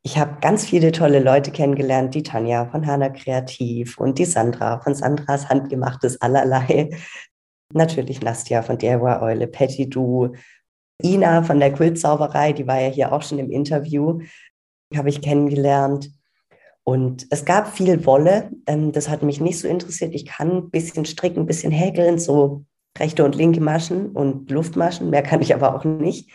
Ich 0.07 0.19
habe 0.19 0.37
ganz 0.41 0.65
viele 0.65 0.93
tolle 0.93 1.19
Leute 1.19 1.51
kennengelernt, 1.51 2.15
die 2.15 2.23
Tanja 2.23 2.67
von 2.67 2.87
Hana 2.87 3.09
Kreativ 3.09 3.99
und 3.99 4.21
die 4.21 4.25
Sandra 4.25 4.79
von 4.79 4.95
Sandras 4.95 5.49
Handgemachtes 5.49 6.21
Allerlei. 6.21 6.91
Natürlich 7.75 8.23
Nastja 8.23 8.63
von 8.63 8.79
DIY 8.79 9.19
Eule, 9.21 9.49
Patty 9.49 9.91
Du, 9.91 10.33
Ina 11.03 11.43
von 11.43 11.59
der 11.59 11.73
Quiltzauberei, 11.73 12.53
die 12.53 12.69
war 12.69 12.81
ja 12.81 12.87
hier 12.87 13.13
auch 13.13 13.23
schon 13.23 13.41
im 13.41 13.51
Interview, 13.51 14.21
habe 14.97 15.09
ich 15.09 15.23
kennengelernt. 15.23 16.13
Und 16.85 17.27
es 17.31 17.45
gab 17.45 17.77
viel 17.77 18.07
Wolle. 18.07 18.53
Ähm, 18.69 18.93
das 18.93 19.09
hat 19.09 19.25
mich 19.25 19.41
nicht 19.41 19.59
so 19.59 19.67
interessiert. 19.67 20.15
Ich 20.15 20.25
kann 20.25 20.53
ein 20.53 20.71
bisschen 20.71 21.05
stricken, 21.05 21.41
ein 21.41 21.47
bisschen 21.47 21.73
häkeln, 21.73 22.21
so 22.21 22.65
rechte 22.97 23.25
und 23.25 23.35
linke 23.35 23.61
Maschen 23.61 24.13
und 24.13 24.53
Luftmaschen. 24.53 25.11
Mehr 25.11 25.25
kann 25.25 25.43
ich 25.43 25.53
aber 25.53 25.75
auch 25.75 25.83
nicht. 25.83 26.31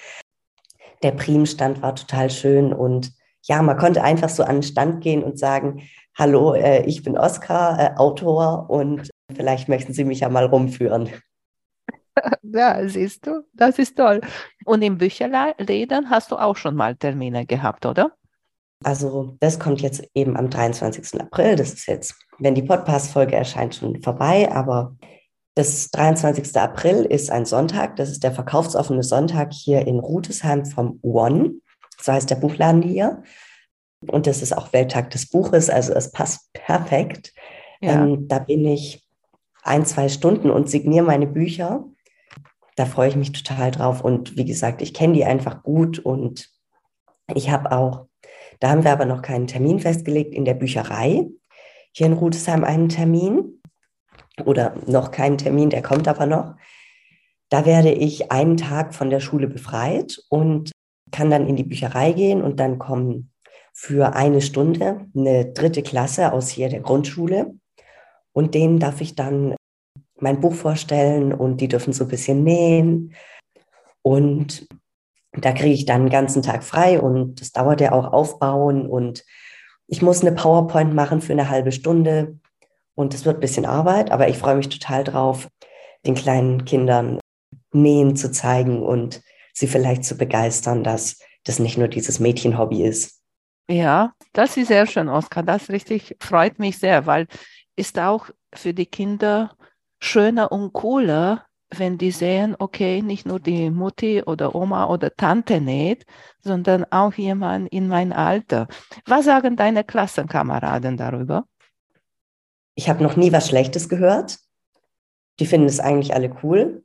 Der 1.03 1.11
Primstand 1.11 1.81
war 1.81 1.95
total 1.95 2.29
schön 2.29 2.73
und 2.73 3.13
ja, 3.43 3.61
man 3.61 3.77
konnte 3.77 4.03
einfach 4.03 4.29
so 4.29 4.43
an 4.43 4.57
den 4.57 4.63
Stand 4.63 5.01
gehen 5.01 5.23
und 5.23 5.39
sagen, 5.39 5.83
hallo, 6.17 6.53
äh, 6.53 6.83
ich 6.85 7.03
bin 7.03 7.17
Oskar, 7.17 7.79
äh, 7.79 7.97
Autor 7.97 8.69
und 8.69 9.09
vielleicht 9.33 9.69
möchten 9.69 9.93
Sie 9.93 10.03
mich 10.03 10.21
ja 10.21 10.29
mal 10.29 10.45
rumführen. 10.45 11.09
Ja, 12.43 12.85
siehst 12.89 13.25
du, 13.25 13.45
das 13.53 13.79
ist 13.79 13.95
toll. 13.95 14.19
Und 14.65 14.81
im 14.81 14.97
Bücherläden 14.97 16.09
hast 16.09 16.31
du 16.31 16.35
auch 16.35 16.57
schon 16.57 16.75
mal 16.75 16.97
Termine 16.97 17.45
gehabt, 17.45 17.85
oder? 17.85 18.11
Also 18.83 19.37
das 19.39 19.59
kommt 19.59 19.81
jetzt 19.81 20.03
eben 20.13 20.35
am 20.35 20.49
23. 20.49 21.21
April. 21.21 21.55
Das 21.55 21.73
ist 21.73 21.87
jetzt, 21.87 22.15
wenn 22.39 22.53
die 22.53 22.63
Podcast-Folge 22.63 23.35
erscheint, 23.35 23.75
schon 23.75 24.01
vorbei. 24.01 24.51
Aber 24.51 24.95
das 25.55 25.89
23. 25.91 26.55
April 26.57 27.05
ist 27.05 27.31
ein 27.31 27.45
Sonntag. 27.45 27.95
Das 27.95 28.09
ist 28.09 28.23
der 28.23 28.31
verkaufsoffene 28.31 29.03
Sonntag 29.03 29.53
hier 29.53 29.87
in 29.87 29.99
Rutesheim 29.99 30.65
vom 30.65 30.99
One. 31.03 31.60
So 32.01 32.11
heißt 32.11 32.29
der 32.29 32.35
Buchladen 32.35 32.81
hier. 32.81 33.23
Und 34.07 34.27
das 34.27 34.41
ist 34.41 34.57
auch 34.57 34.73
Welttag 34.73 35.11
des 35.11 35.29
Buches. 35.29 35.69
Also 35.69 35.93
es 35.93 36.11
passt 36.11 36.51
perfekt. 36.53 37.33
Ja. 37.81 38.03
Ähm, 38.03 38.27
da 38.27 38.39
bin 38.39 38.65
ich 38.65 39.07
ein, 39.63 39.85
zwei 39.85 40.09
Stunden 40.09 40.49
und 40.49 40.69
signiere 40.69 41.05
meine 41.05 41.27
Bücher 41.27 41.85
da 42.75 42.85
freue 42.85 43.09
ich 43.09 43.15
mich 43.15 43.31
total 43.31 43.71
drauf. 43.71 44.01
Und 44.01 44.37
wie 44.37 44.45
gesagt, 44.45 44.81
ich 44.81 44.93
kenne 44.93 45.13
die 45.13 45.25
einfach 45.25 45.63
gut 45.63 45.99
und 45.99 46.49
ich 47.33 47.49
habe 47.49 47.71
auch, 47.71 48.07
da 48.59 48.69
haben 48.69 48.83
wir 48.83 48.91
aber 48.91 49.05
noch 49.05 49.21
keinen 49.21 49.47
Termin 49.47 49.79
festgelegt, 49.79 50.33
in 50.33 50.45
der 50.45 50.53
Bücherei 50.53 51.27
hier 51.93 52.07
in 52.07 52.13
Rudesheim 52.13 52.63
einen 52.63 52.89
Termin 52.89 53.61
oder 54.45 54.75
noch 54.87 55.11
keinen 55.11 55.37
Termin, 55.37 55.69
der 55.69 55.81
kommt 55.81 56.07
aber 56.07 56.25
noch. 56.25 56.55
Da 57.49 57.65
werde 57.65 57.91
ich 57.91 58.31
einen 58.31 58.55
Tag 58.55 58.95
von 58.95 59.09
der 59.09 59.19
Schule 59.19 59.47
befreit 59.47 60.23
und 60.29 60.71
kann 61.11 61.29
dann 61.29 61.47
in 61.47 61.55
die 61.55 61.63
Bücherei 61.63 62.13
gehen 62.13 62.41
und 62.41 62.59
dann 62.59 62.79
kommen 62.79 63.31
für 63.73 64.15
eine 64.15 64.41
Stunde 64.41 65.07
eine 65.15 65.45
dritte 65.51 65.81
Klasse 65.81 66.33
aus 66.33 66.49
hier 66.49 66.69
der 66.69 66.81
Grundschule 66.81 67.53
und 68.33 68.53
denen 68.53 68.79
darf 68.79 69.01
ich 69.01 69.15
dann 69.15 69.55
mein 70.19 70.39
Buch 70.39 70.53
vorstellen 70.53 71.33
und 71.33 71.61
die 71.61 71.67
dürfen 71.67 71.93
so 71.93 72.05
ein 72.05 72.09
bisschen 72.09 72.43
nähen. 72.43 73.13
Und 74.03 74.67
da 75.33 75.51
kriege 75.51 75.73
ich 75.73 75.85
dann 75.85 76.01
einen 76.01 76.09
ganzen 76.09 76.43
Tag 76.43 76.63
frei 76.63 76.99
und 76.99 77.41
das 77.41 77.51
dauert 77.51 77.81
ja 77.81 77.91
auch 77.91 78.11
aufbauen 78.11 78.85
und 78.85 79.25
ich 79.87 80.01
muss 80.01 80.21
eine 80.21 80.33
PowerPoint 80.33 80.93
machen 80.93 81.21
für 81.21 81.33
eine 81.33 81.49
halbe 81.49 81.71
Stunde 81.71 82.37
und 82.95 83.13
es 83.13 83.25
wird 83.25 83.37
ein 83.37 83.41
bisschen 83.41 83.65
Arbeit, 83.65 84.11
aber 84.11 84.27
ich 84.29 84.37
freue 84.37 84.55
mich 84.55 84.69
total 84.69 85.03
drauf, 85.03 85.47
den 86.05 86.15
kleinen 86.15 86.65
Kindern 86.65 87.19
Nähen 87.73 88.15
zu 88.15 88.31
zeigen 88.31 88.83
und 88.83 89.21
sie 89.53 89.67
vielleicht 89.67 90.05
zu 90.05 90.15
begeistern, 90.15 90.83
dass 90.83 91.19
das 91.43 91.59
nicht 91.59 91.77
nur 91.77 91.87
dieses 91.87 92.19
Mädchenhobby 92.19 92.83
ist. 92.83 93.21
Ja, 93.69 94.13
das 94.33 94.57
ist 94.57 94.67
sehr 94.67 94.85
schön, 94.85 95.09
Oskar. 95.09 95.43
Das 95.43 95.69
richtig 95.69 96.15
freut 96.19 96.59
mich 96.59 96.77
sehr, 96.77 97.05
weil 97.05 97.27
ist 97.75 97.97
auch 97.99 98.29
für 98.53 98.73
die 98.73 98.85
Kinder 98.85 99.55
schöner 99.99 100.51
und 100.51 100.73
cooler, 100.73 101.45
wenn 101.69 101.97
die 101.97 102.11
sehen, 102.11 102.55
okay, 102.59 103.01
nicht 103.01 103.25
nur 103.25 103.39
die 103.39 103.69
Mutti 103.69 104.23
oder 104.23 104.55
Oma 104.55 104.87
oder 104.87 105.15
Tante 105.15 105.61
näht, 105.61 106.05
sondern 106.41 106.85
auch 106.91 107.13
jemand 107.13 107.69
in 107.69 107.87
mein 107.87 108.11
Alter. 108.11 108.67
Was 109.05 109.25
sagen 109.25 109.55
deine 109.55 109.83
Klassenkameraden 109.83 110.97
darüber? 110.97 111.45
Ich 112.75 112.89
habe 112.89 113.03
noch 113.03 113.15
nie 113.15 113.31
was 113.31 113.47
Schlechtes 113.47 113.87
gehört. 113.87 114.39
Die 115.39 115.45
finden 115.45 115.67
es 115.67 115.79
eigentlich 115.79 116.13
alle 116.13 116.35
cool. 116.43 116.83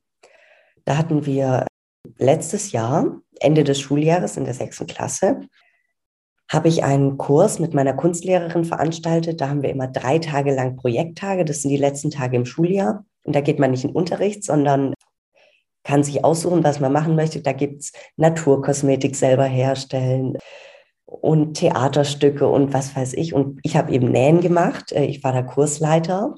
Da 0.84 0.96
hatten 0.96 1.26
wir 1.26 1.66
letztes 2.18 2.72
Jahr, 2.72 3.20
Ende 3.40 3.64
des 3.64 3.80
Schuljahres 3.80 4.36
in 4.36 4.44
der 4.44 4.54
sechsten 4.54 4.86
Klasse, 4.86 5.40
habe 6.48 6.68
ich 6.68 6.84
einen 6.84 7.18
Kurs 7.18 7.58
mit 7.58 7.74
meiner 7.74 7.94
Kunstlehrerin 7.94 8.64
veranstaltet. 8.64 9.40
Da 9.40 9.48
haben 9.48 9.62
wir 9.62 9.70
immer 9.70 9.88
drei 9.88 10.18
Tage 10.18 10.54
lang 10.54 10.76
Projekttage. 10.76 11.44
Das 11.44 11.62
sind 11.62 11.70
die 11.70 11.76
letzten 11.76 12.10
Tage 12.10 12.36
im 12.36 12.44
Schuljahr. 12.44 13.04
Und 13.24 13.34
da 13.34 13.40
geht 13.40 13.58
man 13.58 13.72
nicht 13.72 13.84
in 13.84 13.90
Unterricht, 13.90 14.44
sondern 14.44 14.94
kann 15.82 16.04
sich 16.04 16.24
aussuchen, 16.24 16.62
was 16.64 16.80
man 16.80 16.92
machen 16.92 17.16
möchte. 17.16 17.40
Da 17.40 17.52
gibt 17.52 17.82
es 17.82 17.92
Naturkosmetik 18.16 19.16
selber 19.16 19.44
herstellen 19.44 20.38
und 21.04 21.54
Theaterstücke 21.54 22.46
und 22.48 22.72
was 22.72 22.94
weiß 22.94 23.14
ich. 23.14 23.34
Und 23.34 23.60
ich 23.62 23.76
habe 23.76 23.92
eben 23.92 24.10
Nähen 24.10 24.40
gemacht. 24.40 24.92
Äh, 24.92 25.04
ich 25.04 25.24
war 25.24 25.32
da 25.32 25.42
Kursleiter. 25.42 26.34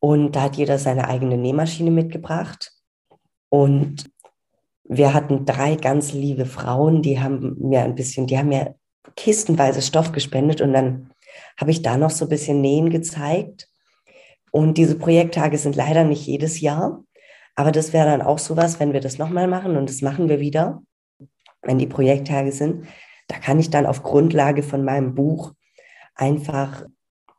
Und 0.00 0.34
da 0.34 0.42
hat 0.42 0.56
jeder 0.56 0.78
seine 0.78 1.08
eigene 1.08 1.36
Nähmaschine 1.36 1.90
mitgebracht. 1.90 2.72
Und 3.48 4.10
wir 4.92 5.14
hatten 5.14 5.46
drei 5.46 5.76
ganz 5.76 6.12
liebe 6.12 6.46
Frauen, 6.46 7.00
die 7.00 7.20
haben 7.20 7.56
mir 7.60 7.82
ein 7.82 7.94
bisschen, 7.94 8.26
die 8.26 8.36
haben 8.36 8.48
mir 8.48 8.74
kistenweise 9.14 9.82
Stoff 9.82 10.10
gespendet 10.10 10.60
und 10.60 10.72
dann 10.72 11.12
habe 11.56 11.70
ich 11.70 11.82
da 11.82 11.96
noch 11.96 12.10
so 12.10 12.24
ein 12.24 12.28
bisschen 12.28 12.60
Nähen 12.60 12.90
gezeigt. 12.90 13.68
Und 14.50 14.78
diese 14.78 14.98
Projekttage 14.98 15.58
sind 15.58 15.76
leider 15.76 16.02
nicht 16.02 16.26
jedes 16.26 16.60
Jahr, 16.60 17.04
aber 17.54 17.70
das 17.70 17.92
wäre 17.92 18.06
dann 18.06 18.20
auch 18.20 18.38
sowas, 18.38 18.80
wenn 18.80 18.92
wir 18.92 19.00
das 19.00 19.16
nochmal 19.16 19.46
machen 19.46 19.76
und 19.76 19.88
das 19.88 20.02
machen 20.02 20.28
wir 20.28 20.40
wieder, 20.40 20.82
wenn 21.62 21.78
die 21.78 21.86
Projekttage 21.86 22.50
sind, 22.50 22.88
da 23.28 23.38
kann 23.38 23.60
ich 23.60 23.70
dann 23.70 23.86
auf 23.86 24.02
Grundlage 24.02 24.64
von 24.64 24.84
meinem 24.84 25.14
Buch 25.14 25.52
einfach 26.16 26.84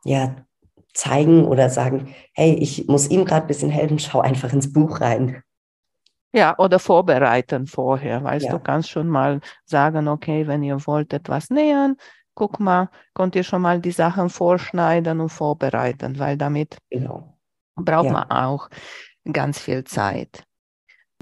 ja 0.06 0.46
zeigen 0.94 1.44
oder 1.44 1.68
sagen, 1.68 2.14
hey, 2.32 2.54
ich 2.54 2.88
muss 2.88 3.10
ihm 3.10 3.26
gerade 3.26 3.44
ein 3.44 3.48
bisschen 3.48 3.70
helfen, 3.70 3.98
schau 3.98 4.20
einfach 4.20 4.54
ins 4.54 4.72
Buch 4.72 5.02
rein. 5.02 5.42
Ja, 6.32 6.58
oder 6.58 6.78
vorbereiten 6.78 7.66
vorher. 7.66 8.24
Weißt 8.24 8.46
ja. 8.46 8.52
du, 8.52 8.58
kannst 8.58 8.90
schon 8.90 9.08
mal 9.08 9.40
sagen, 9.64 10.08
okay, 10.08 10.46
wenn 10.46 10.62
ihr 10.62 10.86
wollt 10.86 11.12
etwas 11.12 11.50
nähern, 11.50 11.96
guck 12.34 12.58
mal, 12.58 12.88
könnt 13.14 13.36
ihr 13.36 13.44
schon 13.44 13.62
mal 13.62 13.80
die 13.80 13.90
Sachen 13.90 14.30
vorschneiden 14.30 15.20
und 15.20 15.28
vorbereiten, 15.28 16.18
weil 16.18 16.38
damit 16.38 16.78
genau. 16.90 17.36
braucht 17.76 18.06
ja. 18.06 18.12
man 18.12 18.30
auch 18.30 18.68
ganz 19.30 19.58
viel 19.58 19.84
Zeit. 19.84 20.44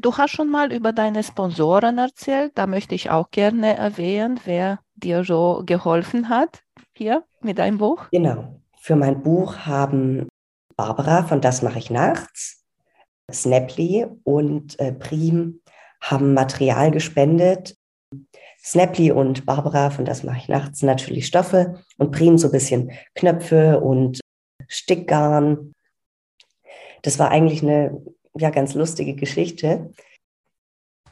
Du 0.00 0.16
hast 0.16 0.30
schon 0.30 0.48
mal 0.48 0.72
über 0.72 0.92
deine 0.92 1.22
Sponsoren 1.22 1.98
erzählt. 1.98 2.52
Da 2.54 2.66
möchte 2.66 2.94
ich 2.94 3.10
auch 3.10 3.30
gerne 3.30 3.76
erwähnen, 3.76 4.40
wer 4.44 4.78
dir 4.94 5.24
so 5.24 5.62
geholfen 5.66 6.28
hat 6.28 6.62
hier 6.94 7.24
mit 7.42 7.58
deinem 7.58 7.78
Buch. 7.78 8.04
Genau. 8.10 8.60
Für 8.78 8.96
mein 8.96 9.22
Buch 9.22 9.58
haben 9.66 10.28
Barbara 10.74 11.24
von 11.24 11.42
Das 11.42 11.60
mache 11.60 11.78
ich 11.78 11.90
nachts 11.90 12.59
Snaply 13.32 14.06
und 14.24 14.78
äh, 14.80 14.92
Prim 14.92 15.60
haben 16.00 16.34
Material 16.34 16.90
gespendet. 16.90 17.76
Snaply 18.62 19.10
und 19.10 19.46
Barbara, 19.46 19.90
von 19.90 20.04
das 20.04 20.22
mache 20.22 20.38
ich 20.38 20.48
nachts 20.48 20.82
natürlich 20.82 21.26
Stoffe 21.26 21.82
und 21.98 22.10
Prim 22.10 22.36
so 22.36 22.48
ein 22.48 22.52
bisschen 22.52 22.92
Knöpfe 23.14 23.80
und 23.80 24.20
Stickgarn. 24.68 25.72
Das 27.02 27.18
war 27.18 27.30
eigentlich 27.30 27.62
eine 27.62 28.02
ja, 28.36 28.50
ganz 28.50 28.74
lustige 28.74 29.14
Geschichte. 29.14 29.92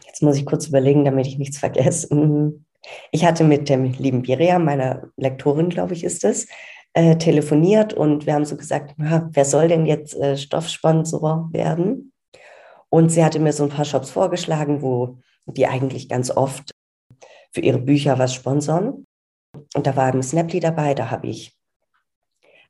Jetzt 0.07 0.23
muss 0.23 0.37
ich 0.37 0.47
kurz 0.47 0.67
überlegen, 0.67 1.05
damit 1.05 1.27
ich 1.27 1.39
nichts 1.39 1.59
vergesse. 1.59 2.09
Ich 3.13 3.25
hatte 3.25 3.45
mit 3.45 3.69
dem 3.69 3.85
lieben 3.85 4.23
Biria, 4.23 4.59
meiner 4.59 5.11
Lektorin, 5.17 5.69
glaube 5.69 5.95
ich, 5.95 6.05
ist 6.05 6.25
es, 6.25 6.47
äh, 6.99 7.17
telefoniert 7.17 7.95
und 7.95 8.27
wir 8.27 8.35
haben 8.35 8.45
so 8.45 8.57
gesagt, 8.57 8.95
na, 8.97 9.29
wer 9.33 9.45
soll 9.45 9.69
denn 9.69 9.87
jetzt 9.87 10.17
äh, 10.17 10.37
Stoffsponsor 10.37 11.49
werden? 11.53 12.13
Und 12.89 13.11
sie 13.11 13.25
hatte 13.25 13.39
mir 13.39 13.53
so 13.53 13.63
ein 13.63 13.69
paar 13.69 13.85
Shops 13.85 14.11
vorgeschlagen, 14.11 14.83
wo 14.83 15.19
die 15.47 15.69
eigentlich 15.69 16.09
ganz 16.09 16.33
oft 16.33 16.73
für 17.53 17.61
ihre 17.61 17.79
Bücher 17.79 18.19
was 18.19 18.35
sponsern. 18.35 19.07
Und 19.77 19.87
da 19.87 19.95
war 19.95 20.09
eben 20.09 20.25
Snaply 20.25 20.59
dabei, 20.59 20.95
da 20.95 21.09
habe 21.13 21.29
ich, 21.29 21.57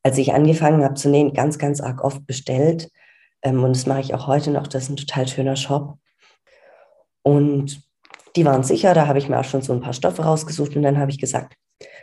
als 0.03 0.19
ich 0.19 0.35
angefangen 0.35 0.85
habe 0.85 0.95
zu 0.95 1.09
nähen, 1.09 1.33
ganz, 1.33 1.59
ganz 1.59 1.81
arg 1.81 2.05
oft 2.05 2.27
bestellt. 2.27 2.91
Ähm, 3.41 3.65
und 3.65 3.75
das 3.75 3.87
mache 3.87 4.01
ich 4.01 4.13
auch 4.13 4.27
heute 4.27 4.51
noch, 4.51 4.67
das 4.67 4.85
ist 4.85 4.91
ein 4.91 4.97
total 4.97 5.27
schöner 5.27 5.57
Shop. 5.57 5.97
Und 7.23 7.83
die 8.37 8.45
waren 8.45 8.63
sicher, 8.63 8.93
da 8.93 9.07
habe 9.07 9.21
ich 9.21 9.31
mir 9.31 9.41
auch 9.41 9.45
schon 9.45 9.63
so 9.63 9.73
ein 9.73 9.81
paar 9.81 9.95
Stoffe 9.95 10.23
rausgesucht 10.23 10.77
und 10.77 10.83
dann 10.83 10.99
habe 10.99 11.11
ich 11.11 11.19
gesagt, 11.19 11.55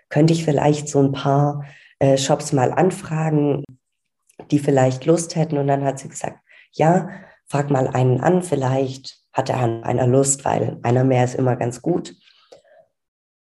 könnte 0.09 0.33
ich 0.33 0.43
vielleicht 0.43 0.89
so 0.89 1.03
ein 1.03 1.11
paar 1.11 1.63
äh, 2.05 2.17
Shops 2.17 2.53
mal 2.53 2.71
anfragen, 2.71 3.63
die 4.51 4.59
vielleicht 4.59 5.05
Lust 5.05 5.35
hätten. 5.35 5.57
Und 5.57 5.67
dann 5.67 5.83
hat 5.83 5.99
sie 5.99 6.09
gesagt, 6.09 6.39
ja, 6.71 7.09
frag 7.47 7.69
mal 7.69 7.87
einen 7.87 8.21
an, 8.21 8.43
vielleicht 8.43 9.19
hat 9.33 9.49
er 9.49 9.61
einer 9.61 10.07
Lust, 10.07 10.45
weil 10.45 10.77
einer 10.83 11.03
mehr 11.03 11.23
ist 11.23 11.35
immer 11.35 11.55
ganz 11.55 11.81
gut. 11.81 12.15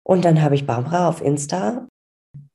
Und 0.03 0.25
dann 0.25 0.43
habe 0.43 0.55
ich 0.55 0.67
Barbara 0.67 1.09
auf 1.09 1.23
Insta 1.23 1.87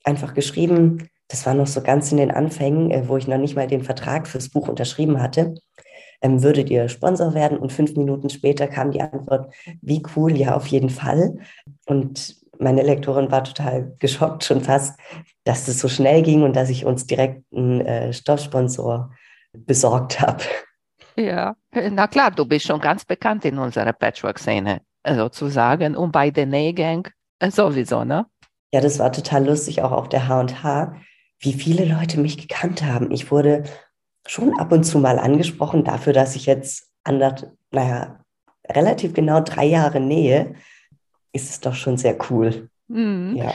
einfach 0.04 0.34
geschrieben, 0.34 1.10
das 1.30 1.46
war 1.46 1.54
noch 1.54 1.68
so 1.68 1.82
ganz 1.82 2.12
in 2.12 2.18
den 2.18 2.32
Anfängen, 2.32 2.92
äh, 2.92 3.08
wo 3.08 3.18
ich 3.18 3.28
noch 3.28 3.38
nicht 3.38 3.56
mal 3.56 3.68
den 3.68 3.84
Vertrag 3.84 4.28
fürs 4.28 4.50
Buch 4.50 4.68
unterschrieben 4.68 5.22
hatte, 5.22 5.56
ähm, 6.22 6.44
würdet 6.44 6.70
ihr 6.70 6.90
Sponsor 6.90 7.34
werden? 7.34 7.58
Und 7.58 7.72
fünf 7.72 7.96
Minuten 7.96 8.30
später 8.30 8.68
kam 8.68 8.92
die 8.92 9.02
Antwort, 9.02 9.54
wie 9.82 10.04
cool, 10.16 10.36
ja, 10.36 10.56
auf 10.56 10.68
jeden 10.68 10.90
Fall. 10.90 11.38
Und 11.86 12.36
meine 12.60 12.84
Lektorin 12.84 13.32
war 13.32 13.44
total 13.44 13.96
geschockt 14.00 14.44
schon 14.44 14.62
fast, 14.62 15.00
dass 15.44 15.66
das 15.66 15.80
so 15.80 15.90
schnell 15.90 16.22
ging 16.22 16.44
und 16.44 16.56
dass 16.56 16.70
ich 16.70 16.86
uns 16.86 17.06
direkt 17.06 17.44
einen 17.54 17.82
äh, 17.82 18.14
Stoffsponsor 18.14 19.12
besorgt 19.54 20.20
habe. 20.20 20.44
Ja, 21.16 21.56
na 21.72 22.08
klar, 22.08 22.32
du 22.32 22.46
bist 22.46 22.66
schon 22.66 22.80
ganz 22.80 23.06
bekannt 23.06 23.46
in 23.46 23.60
unserer 23.60 23.94
Patchwork-Szene 23.94 24.82
sozusagen 25.08 25.96
und 25.96 26.12
bei 26.12 26.32
der 26.32 26.46
Nähgang 26.46 27.08
äh, 27.40 27.52
sowieso, 27.52 28.04
ne? 28.04 28.26
Ja, 28.74 28.82
das 28.82 28.98
war 28.98 29.12
total 29.12 29.46
lustig, 29.46 29.82
auch 29.84 29.92
auf 29.92 30.10
der 30.10 30.28
H&H, 30.28 30.96
wie 31.40 31.54
viele 31.54 31.86
Leute 31.86 32.20
mich 32.20 32.38
gekannt 32.38 32.82
haben. 32.84 33.12
Ich 33.12 33.30
wurde 33.30 33.64
schon 34.26 34.58
ab 34.58 34.72
und 34.72 34.84
zu 34.84 34.98
mal 34.98 35.20
angesprochen 35.20 35.84
dafür, 35.84 36.14
dass 36.14 36.36
ich 36.36 36.46
jetzt 36.46 36.90
anderth, 37.04 37.52
naja, 37.72 38.24
relativ 38.68 39.14
genau 39.14 39.42
drei 39.42 39.66
Jahre 39.66 40.00
nähe, 40.00 40.56
ist 41.34 41.50
es 41.50 41.60
doch 41.60 41.76
schon 41.76 41.98
sehr 41.98 42.18
cool. 42.30 42.70
Mhm. 42.88 43.36
Ja. 43.36 43.54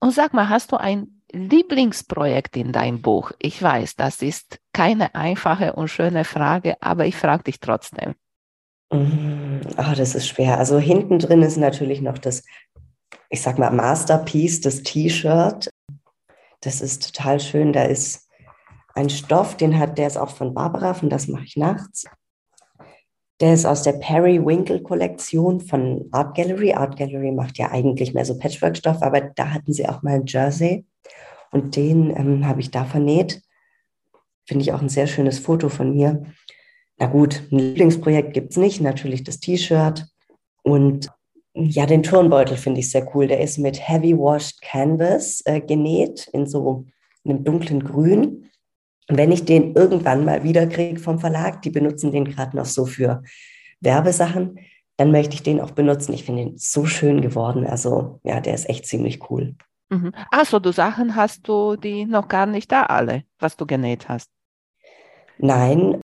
Und 0.00 0.12
sag 0.12 0.34
mal, 0.34 0.48
hast 0.48 0.72
du 0.72 0.76
ein 0.76 1.19
Lieblingsprojekt 1.32 2.56
in 2.56 2.72
deinem 2.72 3.02
Buch? 3.02 3.32
Ich 3.38 3.62
weiß, 3.62 3.96
das 3.96 4.22
ist 4.22 4.60
keine 4.72 5.14
einfache 5.14 5.74
und 5.74 5.88
schöne 5.88 6.24
Frage, 6.24 6.76
aber 6.80 7.06
ich 7.06 7.16
frage 7.16 7.44
dich 7.44 7.60
trotzdem. 7.60 8.14
Oh, 8.92 9.94
das 9.96 10.14
ist 10.14 10.28
schwer. 10.28 10.58
Also 10.58 10.78
hinten 10.78 11.18
drin 11.18 11.42
ist 11.42 11.56
natürlich 11.56 12.00
noch 12.00 12.18
das, 12.18 12.42
ich 13.28 13.40
sag 13.42 13.58
mal, 13.58 13.70
Masterpiece, 13.70 14.60
das 14.60 14.82
T-Shirt. 14.82 15.70
Das 16.60 16.80
ist 16.80 17.14
total 17.14 17.40
schön. 17.40 17.72
Da 17.72 17.84
ist 17.84 18.28
ein 18.94 19.08
Stoff, 19.08 19.56
den 19.56 19.78
hat, 19.78 19.96
der 19.98 20.08
ist 20.08 20.16
auch 20.16 20.30
von 20.30 20.54
Barbara, 20.54 20.94
von 20.94 21.08
das 21.08 21.28
mache 21.28 21.44
ich 21.44 21.56
nachts. 21.56 22.06
Der 23.40 23.54
ist 23.54 23.64
aus 23.64 23.82
der 23.82 23.92
Perry 23.92 24.44
Winkle 24.44 24.82
Kollektion 24.82 25.60
von 25.60 26.08
Art 26.10 26.36
Gallery. 26.36 26.74
Art 26.74 26.98
Gallery 26.98 27.32
macht 27.32 27.56
ja 27.56 27.70
eigentlich 27.70 28.12
mehr 28.12 28.26
so 28.26 28.36
Patchwork-Stoff, 28.36 29.00
aber 29.00 29.20
da 29.20 29.50
hatten 29.50 29.72
sie 29.72 29.88
auch 29.88 30.02
mal 30.02 30.16
ein 30.16 30.26
Jersey. 30.26 30.84
Und 31.50 31.76
den 31.76 32.10
ähm, 32.16 32.46
habe 32.46 32.60
ich 32.60 32.70
da 32.70 32.84
vernäht. 32.84 33.42
Finde 34.46 34.62
ich 34.62 34.72
auch 34.72 34.82
ein 34.82 34.88
sehr 34.88 35.06
schönes 35.06 35.38
Foto 35.38 35.68
von 35.68 35.94
mir. 35.94 36.22
Na 36.98 37.06
gut, 37.06 37.42
ein 37.50 37.58
Lieblingsprojekt 37.58 38.34
gibt 38.34 38.52
es 38.52 38.56
nicht. 38.56 38.80
Natürlich 38.80 39.24
das 39.24 39.40
T-Shirt. 39.40 40.06
Und 40.62 41.10
ja, 41.54 41.86
den 41.86 42.02
Turnbeutel 42.02 42.56
finde 42.56 42.80
ich 42.80 42.90
sehr 42.90 43.08
cool. 43.14 43.26
Der 43.26 43.40
ist 43.40 43.58
mit 43.58 43.88
Heavy 43.88 44.16
Washed 44.16 44.62
Canvas 44.62 45.42
äh, 45.44 45.60
genäht 45.60 46.28
in 46.32 46.46
so 46.46 46.86
einem 47.24 47.44
dunklen 47.44 47.82
Grün. 47.82 48.50
Und 49.08 49.16
wenn 49.16 49.32
ich 49.32 49.44
den 49.44 49.74
irgendwann 49.74 50.24
mal 50.24 50.44
wieder 50.44 50.66
kriege 50.66 51.00
vom 51.00 51.18
Verlag, 51.18 51.62
die 51.62 51.70
benutzen 51.70 52.12
den 52.12 52.26
gerade 52.26 52.56
noch 52.56 52.66
so 52.66 52.86
für 52.86 53.22
Werbesachen, 53.80 54.60
dann 54.96 55.10
möchte 55.10 55.34
ich 55.34 55.42
den 55.42 55.60
auch 55.60 55.72
benutzen. 55.72 56.12
Ich 56.12 56.24
finde 56.24 56.42
ihn 56.42 56.58
so 56.58 56.86
schön 56.86 57.20
geworden. 57.20 57.66
Also 57.66 58.20
ja, 58.22 58.40
der 58.40 58.54
ist 58.54 58.68
echt 58.68 58.86
ziemlich 58.86 59.30
cool. 59.30 59.56
Mhm. 59.90 60.12
Achso, 60.30 60.60
du 60.60 60.72
Sachen 60.72 61.16
hast 61.16 61.46
du 61.48 61.76
die 61.76 62.06
noch 62.06 62.28
gar 62.28 62.46
nicht 62.46 62.70
da 62.70 62.84
alle, 62.84 63.24
was 63.38 63.56
du 63.56 63.66
genäht 63.66 64.08
hast. 64.08 64.30
Nein, 65.38 66.00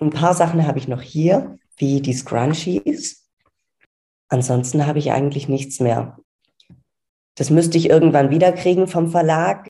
ein 0.00 0.10
paar 0.10 0.34
Sachen 0.34 0.66
habe 0.66 0.78
ich 0.78 0.88
noch 0.88 1.00
hier, 1.00 1.58
wie 1.76 2.00
die 2.00 2.12
Scrunchies. 2.12 3.28
Ansonsten 4.28 4.86
habe 4.86 4.98
ich 4.98 5.12
eigentlich 5.12 5.48
nichts 5.48 5.78
mehr. 5.78 6.18
Das 7.36 7.50
müsste 7.50 7.78
ich 7.78 7.88
irgendwann 7.88 8.30
wieder 8.30 8.52
kriegen 8.52 8.88
vom 8.88 9.10
Verlag. 9.10 9.68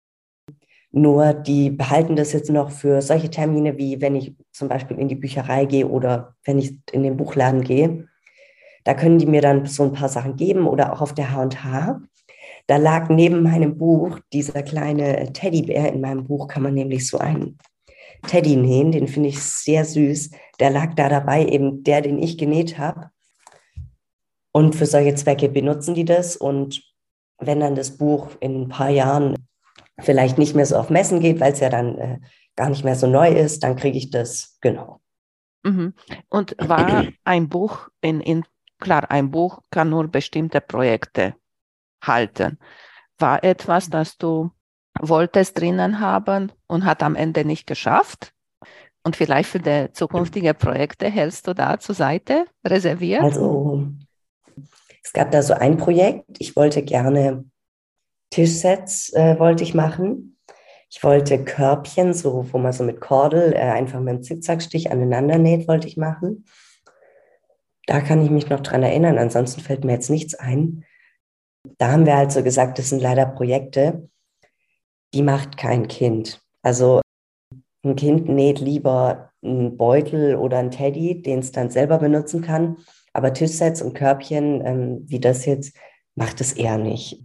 Nur 0.90 1.35
die 1.35 1.70
behalten 1.70 2.16
das 2.16 2.33
jetzt 2.33 2.51
noch 2.51 2.70
für 2.70 3.03
solche 3.03 3.31
Termine, 3.31 3.79
wie 3.79 4.01
wenn 4.01 4.14
ich 4.14 4.37
zum 4.53 4.68
Beispiel 4.68 4.98
in 4.98 5.09
die 5.09 5.16
Bücherei 5.16 5.64
gehe 5.64 5.87
oder 5.87 6.37
wenn 6.44 6.59
ich 6.59 6.79
in 6.92 7.03
den 7.03 7.16
Buchladen 7.16 7.62
gehe. 7.62 8.09
Da 8.85 8.94
können 8.94 9.18
die 9.18 9.27
mir 9.27 9.40
dann 9.40 9.66
so 9.66 9.85
ein 9.85 9.92
paar 9.92 10.09
Sachen 10.09 10.37
geben 10.37 10.66
oder 10.66 10.92
auch 10.92 11.01
auf 11.01 11.14
der 11.14 11.33
H&H. 11.33 12.01
Da 12.66 12.77
lag 12.77 13.09
neben 13.09 13.42
meinem 13.42 13.77
Buch 13.77 14.18
dieser 14.33 14.62
kleine 14.62 15.33
Teddybär. 15.33 15.92
In 15.92 16.01
meinem 16.01 16.25
Buch 16.25 16.48
kann 16.48 16.62
man 16.62 16.75
nämlich 16.75 17.07
so 17.07 17.18
einen 17.18 17.59
Teddy 18.27 18.57
nähen, 18.57 18.92
den 18.92 19.09
finde 19.09 19.31
ich 19.31 19.42
sehr 19.42 19.85
süß. 19.85 20.31
Der 20.61 20.70
lag 20.70 20.94
da 20.94 21.09
dabei, 21.09 21.44
eben 21.46 21.83
der, 21.83 22.03
den 22.03 22.22
ich 22.22 22.38
genäht 22.38 22.79
habe. 22.79 23.11
Und 24.53 24.77
für 24.77 24.87
solche 24.87 25.14
Zwecke 25.14 25.48
benutzen 25.48 25.94
die 25.94 26.05
das. 26.05 26.37
Und 26.37 26.83
wenn 27.38 27.61
dann 27.61 27.75
das 27.75 27.96
Buch 27.96 28.29
in 28.40 28.62
ein 28.62 28.68
paar 28.68 28.90
Jahren 28.90 29.37
vielleicht 29.98 30.38
nicht 30.38 30.55
mehr 30.55 30.66
so 30.66 30.77
auf 30.77 30.90
Messen 30.90 31.20
geht, 31.20 31.40
weil 31.40 31.53
es 31.53 31.61
ja 31.61 31.68
dann 31.68 31.98
äh, 31.98 32.18
gar 32.55 32.68
nicht 32.68 32.85
mehr 32.85 32.96
so 32.96 33.07
neu 33.07 33.31
ist, 33.31 33.62
dann 33.62 33.77
kriege 33.77 33.98
ich 33.98 34.11
das, 34.11 34.59
genau. 34.61 35.01
Mhm. 35.64 35.94
Und 36.29 36.57
war 36.59 37.07
ein 37.25 37.48
Buch 37.48 37.88
in, 38.01 38.20
in, 38.20 38.44
klar, 38.79 39.11
ein 39.11 39.31
Buch 39.31 39.62
kann 39.70 39.90
nur 39.90 40.09
bestimmte 40.09 40.61
Projekte 40.61 41.35
halten. 42.02 42.58
War 43.18 43.42
etwas, 43.44 43.88
das 43.88 44.18
du 44.18 44.50
wolltest 45.00 45.58
drinnen 45.58 46.00
haben 46.00 46.52
und 46.66 46.84
hat 46.84 47.02
am 47.02 47.14
Ende 47.14 47.44
nicht 47.44 47.66
geschafft? 47.66 48.32
Und 49.04 49.16
vielleicht 49.16 49.48
für 49.48 49.58
die 49.58 49.88
zukünftigen 49.92 50.54
Projekte 50.54 51.08
hältst 51.10 51.48
du 51.48 51.54
da 51.54 51.78
zur 51.78 51.94
Seite 51.94 52.46
reserviert? 52.64 53.22
Also, 53.22 53.88
es 55.02 55.12
gab 55.12 55.30
da 55.32 55.42
so 55.42 55.54
ein 55.54 55.76
Projekt. 55.76 56.24
Ich 56.38 56.54
wollte 56.54 56.82
gerne 56.82 57.44
Tischsets 58.30 59.12
äh, 59.12 59.38
wollte 59.38 59.62
ich 59.62 59.74
machen. 59.74 60.38
Ich 60.88 61.02
wollte 61.02 61.42
Körbchen, 61.44 62.14
so 62.14 62.46
wo 62.52 62.58
man 62.58 62.72
so 62.72 62.84
mit 62.84 63.00
Kordel 63.00 63.52
äh, 63.52 63.58
einfach 63.58 64.00
mit 64.00 64.10
einem 64.10 64.22
Zickzackstich 64.22 64.90
aneinander 64.90 65.38
näht, 65.38 65.66
wollte 65.68 65.88
ich 65.88 65.96
machen. 65.96 66.44
Da 67.86 68.00
kann 68.00 68.22
ich 68.22 68.30
mich 68.30 68.48
noch 68.48 68.60
dran 68.60 68.82
erinnern. 68.82 69.18
Ansonsten 69.18 69.60
fällt 69.60 69.84
mir 69.84 69.92
jetzt 69.92 70.10
nichts 70.10 70.34
ein 70.34 70.84
da 71.79 71.92
haben 71.92 72.07
wir 72.07 72.16
halt 72.16 72.33
so 72.33 72.42
gesagt, 72.42 72.79
das 72.79 72.88
sind 72.88 73.03
leider 73.03 73.27
Projekte, 73.27 74.09
die 75.14 75.22
macht 75.22 75.57
kein 75.57 75.88
Kind. 75.88 76.40
Also 76.62 77.01
ein 77.85 77.96
Kind 77.96 78.29
näht 78.29 78.61
lieber 78.61 79.31
einen 79.42 79.77
Beutel 79.77 80.37
oder 80.37 80.59
einen 80.59 80.70
Teddy, 80.70 81.22
den 81.22 81.40
es 81.40 81.53
dann 81.53 81.70
selber 81.70 81.98
benutzen 81.98 82.42
kann. 82.42 82.79
Aber 83.12 83.33
Tischsets 83.33 83.83
und 83.83 83.94
Körbchen, 83.94 84.64
ähm, 84.64 85.05
wie 85.07 85.20
das 85.20 85.44
jetzt, 85.44 85.77
macht 86.14 86.40
es 86.40 86.53
eher 86.53 86.79
nicht. 86.79 87.22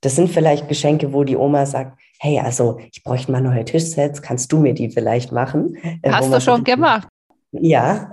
Das 0.00 0.16
sind 0.16 0.30
vielleicht 0.30 0.68
Geschenke, 0.68 1.12
wo 1.12 1.24
die 1.24 1.36
Oma 1.36 1.66
sagt, 1.66 2.00
hey, 2.18 2.38
also 2.40 2.78
ich 2.92 3.02
bräuchte 3.02 3.32
mal 3.32 3.40
neue 3.40 3.64
Tischsets, 3.64 4.22
kannst 4.22 4.52
du 4.52 4.58
mir 4.58 4.74
die 4.74 4.90
vielleicht 4.90 5.32
machen? 5.32 5.76
Äh, 6.02 6.10
Hast 6.10 6.32
du 6.32 6.40
schon 6.40 6.64
gemacht? 6.64 7.08
Ja, 7.52 8.12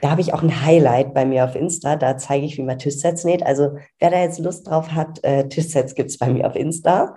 da 0.00 0.10
habe 0.10 0.20
ich 0.20 0.34
auch 0.34 0.42
ein 0.42 0.64
Highlight 0.64 1.14
bei 1.14 1.24
mir 1.24 1.44
auf 1.44 1.54
Insta. 1.54 1.96
Da 1.96 2.16
zeige 2.16 2.44
ich, 2.44 2.56
wie 2.58 2.62
man 2.62 2.78
Tischsets 2.78 3.24
näht. 3.24 3.42
Also 3.42 3.78
wer 3.98 4.10
da 4.10 4.20
jetzt 4.20 4.38
Lust 4.38 4.68
drauf 4.68 4.92
hat, 4.92 5.22
äh, 5.24 5.48
Tischsets 5.48 5.94
gibt 5.94 6.10
es 6.10 6.18
bei 6.18 6.28
mir 6.28 6.46
auf 6.46 6.56
Insta. 6.56 7.16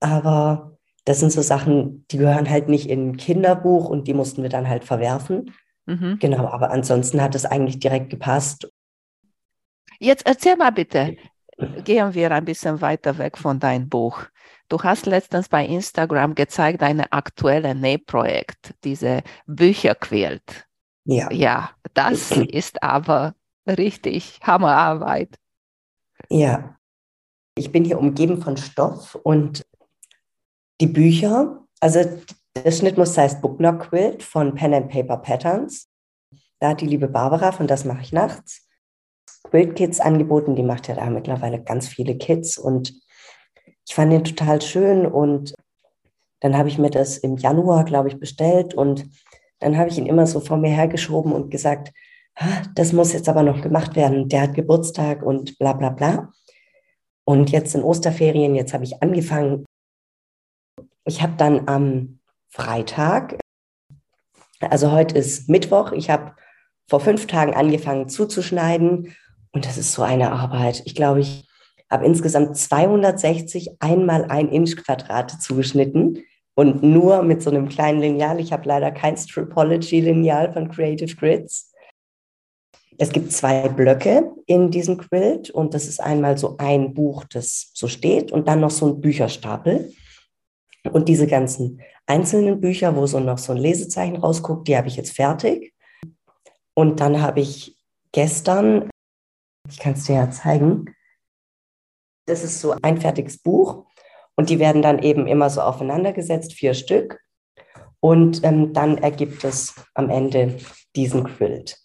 Aber 0.00 0.76
das 1.04 1.20
sind 1.20 1.32
so 1.32 1.42
Sachen, 1.42 2.06
die 2.10 2.18
gehören 2.18 2.48
halt 2.48 2.68
nicht 2.68 2.88
in 2.88 3.10
ein 3.10 3.16
Kinderbuch 3.16 3.88
und 3.88 4.08
die 4.08 4.14
mussten 4.14 4.42
wir 4.42 4.50
dann 4.50 4.68
halt 4.68 4.84
verwerfen. 4.84 5.54
Mhm. 5.86 6.18
Genau, 6.20 6.46
aber 6.46 6.70
ansonsten 6.70 7.20
hat 7.20 7.34
es 7.34 7.44
eigentlich 7.44 7.78
direkt 7.78 8.10
gepasst. 8.10 8.70
Jetzt 9.98 10.26
erzähl 10.26 10.56
mal 10.56 10.72
bitte, 10.72 11.16
gehen 11.84 12.14
wir 12.14 12.30
ein 12.30 12.44
bisschen 12.44 12.80
weiter 12.80 13.18
weg 13.18 13.38
von 13.38 13.60
deinem 13.60 13.88
Buch. 13.88 14.24
Du 14.68 14.82
hast 14.82 15.06
letztens 15.06 15.48
bei 15.48 15.64
Instagram 15.66 16.34
gezeigt, 16.34 16.82
dein 16.82 17.00
aktuelles 17.00 17.74
Nähprojekt, 17.74 18.74
diese 18.82 19.22
Bücherquilt. 19.46 20.66
Ja. 21.04 21.30
Ja, 21.30 21.70
das 21.94 22.30
ist 22.32 22.82
aber 22.82 23.34
richtig 23.66 24.40
Hammerarbeit. 24.42 25.36
Ja. 26.30 26.76
Ich 27.56 27.70
bin 27.70 27.84
hier 27.84 27.98
umgeben 27.98 28.42
von 28.42 28.56
Stoff 28.56 29.14
und 29.22 29.64
die 30.80 30.88
Bücher, 30.88 31.64
also 31.80 32.00
das 32.54 32.78
Schnittmuster 32.78 33.22
heißt 33.22 33.40
Booklock 33.40 33.90
Quilt 33.90 34.22
von 34.22 34.54
Pen 34.54 34.74
and 34.74 34.90
Paper 34.90 35.18
Patterns. 35.18 35.88
Da 36.58 36.70
hat 36.70 36.80
die 36.80 36.86
liebe 36.86 37.08
Barbara 37.08 37.52
von 37.52 37.66
Das 37.66 37.84
mache 37.84 38.02
ich 38.02 38.12
nachts 38.12 38.66
Quilt 39.44 39.76
Kits 39.76 40.00
angeboten. 40.00 40.56
Die 40.56 40.62
macht 40.62 40.88
ja 40.88 40.94
da 40.94 41.08
mittlerweile 41.10 41.62
ganz 41.62 41.86
viele 41.86 42.16
Kits 42.16 42.58
und 42.58 42.92
ich 43.86 43.94
fand 43.94 44.12
den 44.12 44.24
total 44.24 44.60
schön 44.62 45.06
und 45.06 45.54
dann 46.40 46.56
habe 46.56 46.68
ich 46.68 46.78
mir 46.78 46.90
das 46.90 47.18
im 47.18 47.36
Januar, 47.36 47.84
glaube 47.84 48.08
ich, 48.08 48.18
bestellt 48.18 48.74
und 48.74 49.06
dann 49.64 49.78
habe 49.78 49.88
ich 49.88 49.96
ihn 49.96 50.04
immer 50.04 50.26
so 50.26 50.40
vor 50.40 50.58
mir 50.58 50.70
hergeschoben 50.70 51.32
und 51.32 51.50
gesagt, 51.50 51.90
das 52.74 52.92
muss 52.92 53.14
jetzt 53.14 53.30
aber 53.30 53.42
noch 53.42 53.62
gemacht 53.62 53.96
werden. 53.96 54.28
Der 54.28 54.42
hat 54.42 54.54
Geburtstag 54.54 55.22
und 55.22 55.58
bla 55.58 55.72
bla 55.72 55.88
bla. 55.88 56.32
Und 57.24 57.50
jetzt 57.50 57.74
in 57.74 57.82
Osterferien, 57.82 58.54
jetzt 58.54 58.74
habe 58.74 58.84
ich 58.84 59.02
angefangen. 59.02 59.64
Ich 61.06 61.22
habe 61.22 61.32
dann 61.38 61.66
am 61.66 62.18
Freitag, 62.50 63.38
also 64.60 64.92
heute 64.92 65.16
ist 65.16 65.48
Mittwoch, 65.48 65.92
ich 65.92 66.10
habe 66.10 66.34
vor 66.86 67.00
fünf 67.00 67.26
Tagen 67.26 67.54
angefangen 67.54 68.10
zuzuschneiden 68.10 69.16
und 69.52 69.64
das 69.64 69.78
ist 69.78 69.92
so 69.92 70.02
eine 70.02 70.32
Arbeit. 70.32 70.82
Ich 70.84 70.94
glaube, 70.94 71.20
ich 71.20 71.48
habe 71.90 72.04
insgesamt 72.04 72.58
260 72.58 73.80
einmal 73.80 74.26
ein 74.26 74.50
Inch 74.50 74.76
Quadrate 74.76 75.38
zugeschnitten 75.38 76.22
und 76.54 76.82
nur 76.82 77.22
mit 77.22 77.42
so 77.42 77.50
einem 77.50 77.68
kleinen 77.68 78.00
Lineal. 78.00 78.40
Ich 78.40 78.52
habe 78.52 78.68
leider 78.68 78.90
kein 78.92 79.16
Stripology-Lineal 79.16 80.52
von 80.52 80.70
Creative 80.70 81.14
Grids. 81.16 81.72
Es 82.96 83.10
gibt 83.10 83.32
zwei 83.32 83.68
Blöcke 83.68 84.30
in 84.46 84.70
diesem 84.70 84.98
Quilt 84.98 85.50
und 85.50 85.74
das 85.74 85.88
ist 85.88 86.00
einmal 86.00 86.38
so 86.38 86.56
ein 86.58 86.94
Buch, 86.94 87.24
das 87.24 87.70
so 87.74 87.88
steht 87.88 88.30
und 88.30 88.46
dann 88.46 88.60
noch 88.60 88.70
so 88.70 88.86
ein 88.86 89.00
Bücherstapel. 89.00 89.92
Und 90.92 91.08
diese 91.08 91.26
ganzen 91.26 91.80
einzelnen 92.06 92.60
Bücher, 92.60 92.94
wo 92.94 93.06
so 93.06 93.18
noch 93.18 93.38
so 93.38 93.52
ein 93.52 93.58
Lesezeichen 93.58 94.16
rausguckt, 94.16 94.68
die 94.68 94.76
habe 94.76 94.86
ich 94.86 94.96
jetzt 94.96 95.12
fertig. 95.12 95.74
Und 96.74 97.00
dann 97.00 97.20
habe 97.20 97.40
ich 97.40 97.76
gestern, 98.12 98.90
ich 99.68 99.78
kann 99.78 99.94
es 99.94 100.04
dir 100.04 100.16
ja 100.16 100.30
zeigen, 100.30 100.94
das 102.26 102.44
ist 102.44 102.60
so 102.60 102.76
ein 102.82 103.00
fertiges 103.00 103.38
Buch 103.38 103.86
und 104.36 104.50
die 104.50 104.58
werden 104.58 104.82
dann 104.82 105.00
eben 105.00 105.26
immer 105.26 105.50
so 105.50 105.60
aufeinander 105.60 106.12
gesetzt, 106.12 106.54
vier 106.54 106.74
Stück. 106.74 107.20
Und 108.00 108.44
ähm, 108.44 108.72
dann 108.72 108.98
ergibt 108.98 109.44
es 109.44 109.74
am 109.94 110.10
Ende 110.10 110.58
diesen 110.94 111.24
Quilt. 111.24 111.78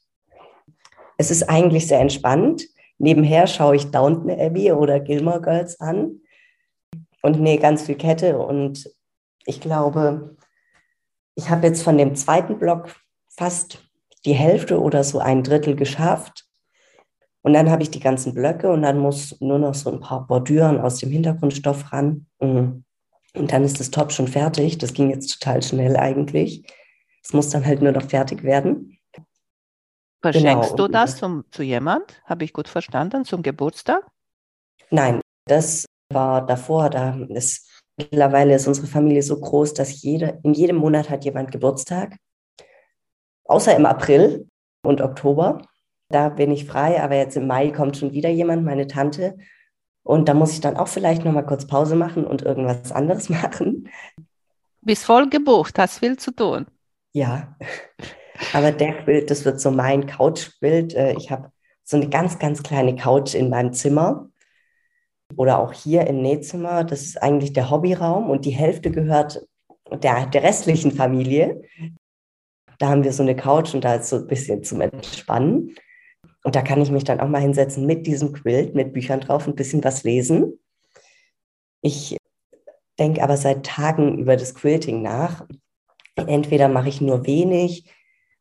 Es 1.17 1.31
ist 1.31 1.43
eigentlich 1.43 1.87
sehr 1.87 1.99
entspannt. 1.99 2.65
Nebenher 2.97 3.47
schaue 3.47 3.75
ich 3.75 3.91
Downton 3.91 4.31
Abbey 4.31 4.71
oder 4.71 4.99
Gilmore 4.99 5.41
Girls 5.41 5.79
an 5.79 6.21
und 7.21 7.39
nähe 7.39 7.59
ganz 7.59 7.83
viel 7.83 7.95
Kette. 7.95 8.37
Und 8.37 8.89
ich 9.45 9.61
glaube, 9.61 10.35
ich 11.35 11.49
habe 11.49 11.67
jetzt 11.67 11.83
von 11.83 11.97
dem 11.97 12.15
zweiten 12.15 12.59
Block 12.59 12.95
fast 13.29 13.79
die 14.25 14.33
Hälfte 14.33 14.81
oder 14.81 15.03
so 15.03 15.19
ein 15.19 15.43
Drittel 15.43 15.75
geschafft. 15.75 16.48
Und 17.41 17.53
dann 17.53 17.69
habe 17.69 17.83
ich 17.83 17.91
die 17.91 18.01
ganzen 18.01 18.33
Blöcke 18.33 18.69
und 18.69 18.81
dann 18.81 18.99
muss 18.99 19.39
nur 19.39 19.59
noch 19.59 19.73
so 19.73 19.91
ein 19.91 20.01
paar 20.01 20.27
Bordüren 20.27 20.79
aus 20.79 20.97
dem 20.97 21.09
Hintergrundstoff 21.09 21.93
ran. 21.93 22.25
Mhm. 22.41 22.83
Und 23.33 23.51
dann 23.51 23.63
ist 23.63 23.79
das 23.79 23.91
Top 23.91 24.11
schon 24.11 24.27
fertig. 24.27 24.77
Das 24.77 24.93
ging 24.93 25.09
jetzt 25.09 25.39
total 25.39 25.61
schnell 25.61 25.95
eigentlich. 25.95 26.65
Es 27.23 27.33
muss 27.33 27.49
dann 27.49 27.65
halt 27.65 27.81
nur 27.81 27.91
noch 27.91 28.09
fertig 28.09 28.43
werden. 28.43 28.97
Verschenkst 30.21 30.71
genau. 30.71 30.87
du 30.87 30.91
das 30.91 31.17
zum, 31.17 31.45
zu 31.51 31.63
jemand? 31.63 32.21
Habe 32.25 32.43
ich 32.43 32.51
gut 32.51 32.67
verstanden, 32.67 33.23
zum 33.23 33.41
Geburtstag? 33.41 34.05
Nein, 34.89 35.21
das 35.45 35.85
war 36.11 36.45
davor. 36.45 36.89
Da 36.89 37.15
ist, 37.29 37.69
mittlerweile 37.97 38.55
ist 38.55 38.67
unsere 38.67 38.87
Familie 38.87 39.23
so 39.23 39.39
groß, 39.39 39.73
dass 39.73 40.01
jede, 40.01 40.39
in 40.43 40.53
jedem 40.53 40.77
Monat 40.77 41.09
hat 41.09 41.23
jemand 41.23 41.51
Geburtstag. 41.51 42.17
Außer 43.45 43.75
im 43.75 43.85
April 43.85 44.49
und 44.83 45.01
Oktober. 45.01 45.61
Da 46.09 46.29
bin 46.29 46.51
ich 46.51 46.65
frei, 46.65 47.01
aber 47.01 47.15
jetzt 47.15 47.37
im 47.37 47.47
Mai 47.47 47.69
kommt 47.69 47.97
schon 47.97 48.11
wieder 48.11 48.29
jemand, 48.29 48.65
meine 48.65 48.87
Tante. 48.87 49.37
Und 50.03 50.27
da 50.27 50.33
muss 50.33 50.53
ich 50.53 50.61
dann 50.61 50.75
auch 50.75 50.87
vielleicht 50.87 51.23
noch 51.23 51.31
mal 51.31 51.45
kurz 51.45 51.67
Pause 51.67 51.95
machen 51.95 52.25
und 52.25 52.41
irgendwas 52.41 52.91
anderes 52.91 53.29
machen. 53.29 53.89
Bist 54.81 55.05
voll 55.05 55.29
gebucht, 55.29 55.77
hast 55.77 55.99
viel 55.99 56.17
zu 56.17 56.31
tun. 56.31 56.65
Ja, 57.13 57.55
aber 58.53 58.71
der 58.71 59.03
Quilt, 59.03 59.29
das 59.29 59.45
wird 59.45 59.59
so 59.59 59.71
mein 59.71 60.07
Couchbild. 60.07 60.95
Äh, 60.95 61.13
ich 61.13 61.29
habe 61.31 61.51
so 61.83 61.97
eine 61.97 62.09
ganz, 62.09 62.39
ganz 62.39 62.63
kleine 62.63 62.95
Couch 62.95 63.35
in 63.35 63.49
meinem 63.49 63.73
Zimmer 63.73 64.29
oder 65.35 65.59
auch 65.59 65.73
hier 65.73 66.07
im 66.07 66.21
Nähzimmer. 66.21 66.83
Das 66.83 67.01
ist 67.01 67.21
eigentlich 67.21 67.53
der 67.53 67.69
Hobbyraum 67.69 68.29
und 68.29 68.45
die 68.45 68.51
Hälfte 68.51 68.89
gehört 68.91 69.45
der, 69.91 70.25
der 70.27 70.43
restlichen 70.43 70.91
Familie. 70.91 71.61
Da 72.77 72.89
haben 72.89 73.03
wir 73.03 73.11
so 73.11 73.23
eine 73.23 73.35
Couch 73.35 73.73
und 73.73 73.83
da 73.83 73.95
ist 73.95 74.09
so 74.09 74.17
ein 74.17 74.27
bisschen 74.27 74.63
zum 74.63 74.81
Entspannen. 74.81 75.75
Und 76.43 76.55
da 76.55 76.61
kann 76.61 76.81
ich 76.81 76.91
mich 76.91 77.03
dann 77.03 77.19
auch 77.19 77.27
mal 77.27 77.41
hinsetzen 77.41 77.85
mit 77.85 78.07
diesem 78.07 78.33
Quilt, 78.33 78.75
mit 78.75 78.93
Büchern 78.93 79.19
drauf, 79.19 79.47
ein 79.47 79.55
bisschen 79.55 79.83
was 79.83 80.03
lesen. 80.03 80.59
Ich 81.81 82.17
denke 82.97 83.23
aber 83.23 83.37
seit 83.37 83.65
Tagen 83.65 84.17
über 84.17 84.35
das 84.35 84.55
Quilting 84.55 85.01
nach. 85.01 85.45
Entweder 86.15 86.67
mache 86.67 86.89
ich 86.89 87.01
nur 87.01 87.25
wenig 87.25 87.89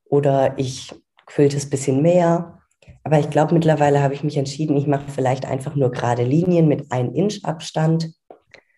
oder 0.05 0.59
ich 0.59 0.93
quilte 1.27 1.57
es 1.57 1.67
ein 1.67 1.71
bisschen 1.71 2.03
mehr. 2.03 2.61
Aber 3.05 3.19
ich 3.19 3.31
glaube, 3.31 3.55
mittlerweile 3.55 4.03
habe 4.03 4.15
ich 4.15 4.25
mich 4.25 4.37
entschieden, 4.37 4.77
ich 4.77 4.87
mache 4.87 5.09
vielleicht 5.09 5.47
einfach 5.47 5.75
nur 5.75 5.91
gerade 5.91 6.25
Linien 6.25 6.69
mit 6.69 6.91
ein 6.91 7.15
Inch 7.15 7.45
Abstand. 7.45 8.13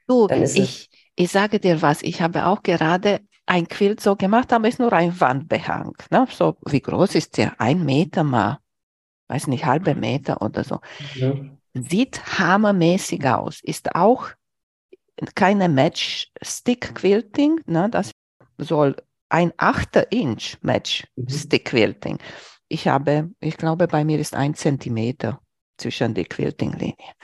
Du, 0.07 0.29
ich, 0.29 0.89
ich 1.17 1.31
sage 1.31 1.61
dir 1.61 1.83
was, 1.83 2.03
ich 2.03 2.21
habe 2.21 2.47
auch 2.47 2.63
gerade 2.63 3.21
ein 3.47 3.69
Quilt 3.69 4.01
so 4.01 4.17
gemacht, 4.17 4.53
aber 4.53 4.69
es 4.69 4.75
ist 4.75 4.81
nur 4.81 4.93
ein 4.93 5.19
Wandbehang. 5.19 5.93
Ne? 6.11 6.27
So, 6.31 6.57
wie 6.67 6.81
groß 6.81 7.15
ist 7.15 7.37
der? 7.37 7.59
Ein 7.59 7.85
Meter 7.85 8.23
mal 8.23 8.60
weiß 9.31 9.47
nicht, 9.47 9.65
halbe 9.65 9.95
Meter 9.95 10.43
oder 10.43 10.65
so. 10.65 10.81
Ja. 11.15 11.33
Sieht 11.73 12.39
hammermäßig 12.39 13.25
aus. 13.25 13.61
Ist 13.63 13.95
auch 13.95 14.29
keine 15.35 15.69
Match-Stick-Quilting. 15.69 17.61
Ne? 17.67 17.89
Das 17.91 18.11
soll 18.59 18.97
ein 19.29 19.53
Achter 19.57 20.11
Inch 20.11 20.59
Match-Stick-Quilting. 20.63 22.19
Ich 22.69 22.89
habe, 22.89 23.31
ich 23.41 23.57
glaube, 23.57 23.87
bei 23.87 24.05
mir 24.05 24.19
ist 24.19 24.35
ein 24.35 24.55
Zentimeter 24.55 25.41
zwischen 25.77 26.13
die 26.15 26.25
Quilting-Linie. 26.25 27.15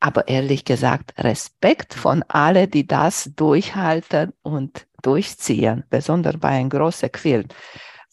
Aber 0.00 0.28
ehrlich 0.28 0.64
gesagt, 0.64 1.12
Respekt 1.18 1.94
von 1.94 2.22
alle, 2.28 2.68
die 2.68 2.86
das 2.86 3.30
durchhalten 3.36 4.32
und 4.42 4.86
durchziehen, 5.02 5.84
besonders 5.90 6.38
bei 6.38 6.48
einem 6.48 6.70
großen 6.70 7.12
Quilt 7.12 7.54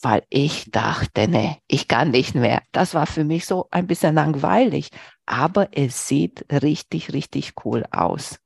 weil 0.03 0.23
ich 0.29 0.71
dachte, 0.71 1.27
nee, 1.27 1.57
ich 1.67 1.87
kann 1.87 2.11
nicht 2.11 2.35
mehr. 2.35 2.61
Das 2.71 2.93
war 2.93 3.07
für 3.07 3.23
mich 3.23 3.45
so 3.45 3.67
ein 3.71 3.87
bisschen 3.87 4.15
langweilig, 4.15 4.89
aber 5.25 5.69
es 5.71 6.07
sieht 6.07 6.45
richtig, 6.51 7.13
richtig 7.13 7.53
cool 7.65 7.85
aus. 7.91 8.39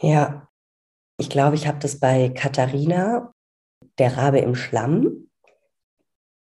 Ja, 0.00 0.48
ich 1.18 1.30
glaube, 1.30 1.56
ich 1.56 1.66
habe 1.66 1.78
das 1.78 1.98
bei 1.98 2.28
Katharina, 2.28 3.32
der 3.98 4.16
Rabe 4.16 4.38
im 4.38 4.54
Schlamm. 4.54 5.28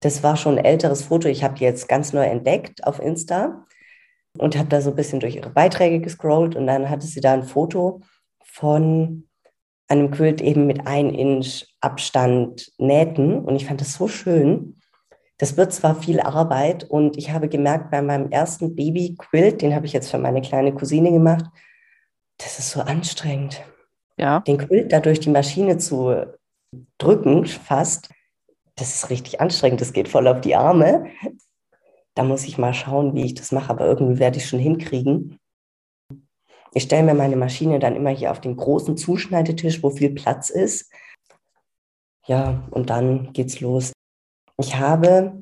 Das 0.02 0.24
war 0.24 0.36
schon 0.36 0.58
ein 0.58 0.66
älteres 0.66 1.04
Foto. 1.04 1.28
Ich 1.28 1.44
habe 1.44 1.56
die 1.56 1.64
jetzt 1.64 1.88
ganz 1.88 2.14
neu 2.14 2.24
entdeckt 2.24 2.86
auf 2.86 3.00
Insta 3.00 3.66
und 4.38 4.58
habe 4.58 4.70
da 4.70 4.82
so 4.82 4.92
ein 4.92 4.96
bisschen 4.96 5.20
durch 5.20 5.36
ihre 5.36 5.50
Beiträge 5.50 6.00
gescrollt 6.00 6.56
und 6.56 6.68
dann 6.68 6.90
hatte 6.90 7.06
sie 7.06 7.22
da 7.22 7.34
ein 7.34 7.44
Foto 7.44 8.02
von 8.44 9.29
einem 9.89 10.12
Quilt 10.12 10.41
eben 10.41 10.67
mit 10.67 10.88
ein 10.88 11.13
Inch 11.13 11.65
Abstand 11.82 12.71
nähten. 12.78 13.39
Und 13.39 13.56
ich 13.56 13.65
fand 13.65 13.82
das 13.82 13.93
so 13.93 14.08
schön. 14.08 14.75
Das 15.38 15.58
wird 15.58 15.73
zwar 15.73 15.95
viel 15.95 16.19
Arbeit 16.19 16.84
und 16.84 17.17
ich 17.17 17.32
habe 17.32 17.47
gemerkt, 17.47 17.91
bei 17.91 18.02
meinem 18.02 18.30
ersten 18.30 18.75
Baby-Quilt, 18.75 19.62
den 19.62 19.73
habe 19.73 19.86
ich 19.86 19.93
jetzt 19.93 20.12
für 20.12 20.17
meine 20.17 20.41
kleine 20.41 20.73
Cousine 20.73 21.12
gemacht, 21.12 21.45
das 22.38 22.60
ist 22.60 22.71
so 22.71 22.82
anstrengend. 22.82 23.63
Ja. 24.17 24.41
Den 24.41 24.58
Quilt 24.58 24.91
da 24.91 24.99
durch 24.99 25.21
die 25.21 25.30
Maschine 25.30 25.78
zu 25.78 26.25
drücken, 26.97 27.45
fast, 27.45 28.10
das 28.75 28.95
ist 28.95 29.10
richtig 29.10 29.39
anstrengend. 29.39 29.82
Das 29.82 29.93
geht 29.93 30.10
voll 30.10 30.28
auf 30.28 30.41
die 30.41 30.56
Arme. 30.56 31.06
Da 32.15 32.23
muss 32.23 32.45
ich 32.45 32.58
mal 32.58 32.73
schauen, 32.73 33.13
wie 33.13 33.25
ich 33.25 33.34
das 33.34 33.52
mache, 33.52 33.69
aber 33.69 33.86
irgendwie 33.86 34.19
werde 34.19 34.38
ich 34.38 34.45
schon 34.45 34.60
hinkriegen. 34.60 35.38
Ich 36.73 36.84
stelle 36.84 37.03
mir 37.03 37.13
meine 37.15 37.36
Maschine 37.36 37.79
dann 37.79 37.95
immer 37.95 38.12
hier 38.12 38.32
auf 38.32 38.41
den 38.41 38.55
großen 38.55 38.97
Zuschneidetisch, 38.97 39.82
wo 39.82 39.89
viel 39.89 40.12
Platz 40.12 40.49
ist. 40.49 40.91
Ja, 42.27 42.67
und 42.71 42.89
dann 42.89 43.34
geht's 43.34 43.60
los. 43.60 43.91
Ich 44.58 44.75
habe 44.75 45.41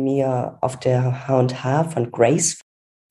mir 0.00 0.58
auf 0.60 0.78
der 0.78 1.28
H&H 1.28 1.84
von 1.84 2.10
Grace 2.10 2.58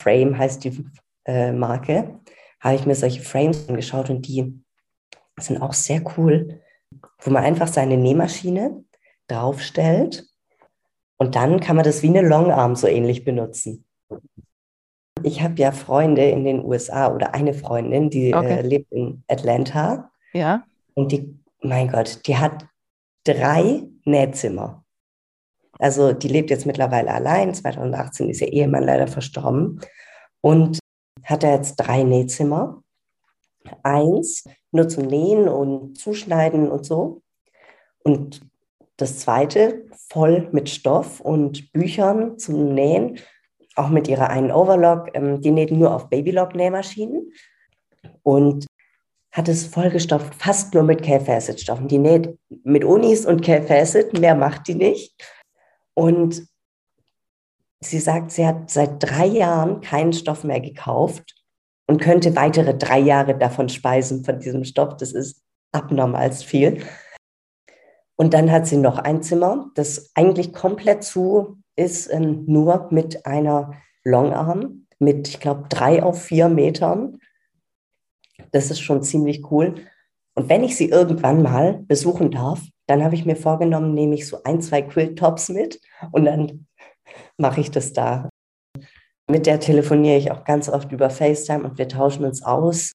Frame 0.03 0.37
heißt 0.37 0.65
die 0.65 0.85
äh, 1.25 1.53
Marke, 1.53 2.19
habe 2.59 2.75
ich 2.75 2.85
mir 2.85 2.95
solche 2.95 3.21
Frames 3.21 3.69
angeschaut 3.69 4.09
und 4.09 4.27
die 4.27 4.61
sind 5.39 5.61
auch 5.61 5.73
sehr 5.73 6.03
cool, 6.17 6.61
wo 7.19 7.31
man 7.31 7.43
einfach 7.43 7.67
seine 7.67 7.97
Nähmaschine 7.97 8.83
draufstellt 9.27 10.25
und 11.17 11.35
dann 11.35 11.61
kann 11.61 11.77
man 11.77 11.85
das 11.85 12.03
wie 12.03 12.09
eine 12.09 12.27
Longarm 12.27 12.75
so 12.75 12.87
ähnlich 12.87 13.23
benutzen. 13.23 13.85
Ich 15.23 15.41
habe 15.41 15.55
ja 15.55 15.71
Freunde 15.71 16.29
in 16.29 16.43
den 16.43 16.63
USA 16.63 17.13
oder 17.13 17.33
eine 17.33 17.53
Freundin, 17.53 18.09
die 18.09 18.31
äh, 18.31 18.35
okay. 18.35 18.59
äh, 18.59 18.61
lebt 18.61 18.91
in 18.91 19.23
Atlanta. 19.27 20.11
Ja. 20.33 20.65
Und 20.93 21.11
die, 21.11 21.39
mein 21.61 21.89
Gott, 21.89 22.27
die 22.27 22.37
hat 22.37 22.65
drei 23.23 23.83
Nähzimmer. 24.05 24.83
Also 25.79 26.13
die 26.13 26.27
lebt 26.27 26.49
jetzt 26.49 26.65
mittlerweile 26.65 27.11
allein. 27.11 27.53
2018 27.53 28.29
ist 28.29 28.41
ihr 28.41 28.51
Ehemann 28.51 28.83
leider 28.83 29.07
verstorben. 29.07 29.81
Und 30.41 30.79
hat 31.23 31.43
er 31.43 31.55
jetzt 31.55 31.75
drei 31.77 32.03
Nähzimmer. 32.03 32.83
Eins 33.81 34.43
nur 34.71 34.89
zum 34.89 35.05
Nähen 35.05 35.47
und 35.47 35.97
Zuschneiden 35.97 36.69
und 36.69 36.85
so. 36.85 37.21
Und 38.03 38.41
das 38.97 39.19
zweite 39.19 39.85
voll 40.09 40.49
mit 40.51 40.69
Stoff 40.69 41.19
und 41.19 41.71
Büchern 41.71 42.37
zum 42.37 42.73
Nähen, 42.73 43.19
auch 43.75 43.89
mit 43.89 44.07
ihrer 44.07 44.29
einen 44.29 44.51
Overlock. 44.51 45.09
Ähm, 45.13 45.41
die 45.41 45.51
näht 45.51 45.71
nur 45.71 45.93
auf 45.93 46.09
Babylock-Nähmaschinen 46.09 47.31
und 48.23 48.65
hat 49.31 49.47
es 49.47 49.65
vollgestopft, 49.65 50.35
fast 50.35 50.73
nur 50.73 50.83
mit 50.83 51.01
K-Facet-Stoffen. 51.01 51.87
Die 51.87 51.97
näht 51.97 52.37
mit 52.63 52.83
Unis 52.83 53.25
und 53.25 53.41
K-Facet, 53.41 54.17
mehr 54.19 54.35
macht 54.35 54.67
die 54.67 54.75
nicht. 54.75 55.13
Und 55.95 56.47
sie 57.81 57.99
sagt, 57.99 58.31
sie 58.31 58.45
hat 58.45 58.69
seit 58.69 59.01
drei 59.01 59.25
Jahren 59.25 59.81
keinen 59.81 60.13
Stoff 60.13 60.43
mehr 60.43 60.61
gekauft 60.61 61.35
und 61.87 61.99
könnte 61.99 62.35
weitere 62.35 62.77
drei 62.77 62.99
Jahre 62.99 63.37
davon 63.37 63.69
speisen, 63.69 64.23
von 64.23 64.39
diesem 64.39 64.63
Stoff. 64.63 64.97
Das 64.97 65.11
ist 65.11 65.41
abnormal 65.71 66.31
viel. 66.31 66.83
Und 68.15 68.33
dann 68.35 68.51
hat 68.51 68.67
sie 68.67 68.77
noch 68.77 68.99
ein 68.99 69.23
Zimmer, 69.23 69.71
das 69.73 70.11
eigentlich 70.13 70.53
komplett 70.53 71.03
zu 71.03 71.57
ist, 71.75 72.11
ähm, 72.11 72.45
nur 72.45 72.87
mit 72.91 73.25
einer 73.25 73.73
Longarm 74.03 74.83
mit, 74.99 75.27
ich 75.27 75.39
glaube, 75.39 75.65
drei 75.69 76.01
auf 76.01 76.23
vier 76.23 76.49
Metern. 76.49 77.19
Das 78.51 78.71
ist 78.71 78.79
schon 78.79 79.03
ziemlich 79.03 79.51
cool. 79.51 79.75
Und 80.35 80.49
wenn 80.49 80.63
ich 80.63 80.75
sie 80.75 80.89
irgendwann 80.89 81.43
mal 81.43 81.83
besuchen 81.83 82.31
darf, 82.31 82.61
dann 82.87 83.03
habe 83.03 83.15
ich 83.15 83.25
mir 83.25 83.35
vorgenommen, 83.35 83.93
nehme 83.93 84.15
ich 84.15 84.27
so 84.27 84.43
ein, 84.43 84.61
zwei 84.61 84.81
Quilt-Tops 84.81 85.49
mit 85.49 85.79
und 86.11 86.25
dann 86.25 86.67
mache 87.37 87.61
ich 87.61 87.71
das 87.71 87.93
da. 87.93 88.29
Mit 89.29 89.45
der 89.45 89.59
telefoniere 89.59 90.17
ich 90.17 90.31
auch 90.31 90.43
ganz 90.43 90.67
oft 90.67 90.91
über 90.91 91.09
FaceTime 91.09 91.63
und 91.63 91.77
wir 91.77 91.87
tauschen 91.87 92.25
uns 92.25 92.43
aus. 92.43 92.91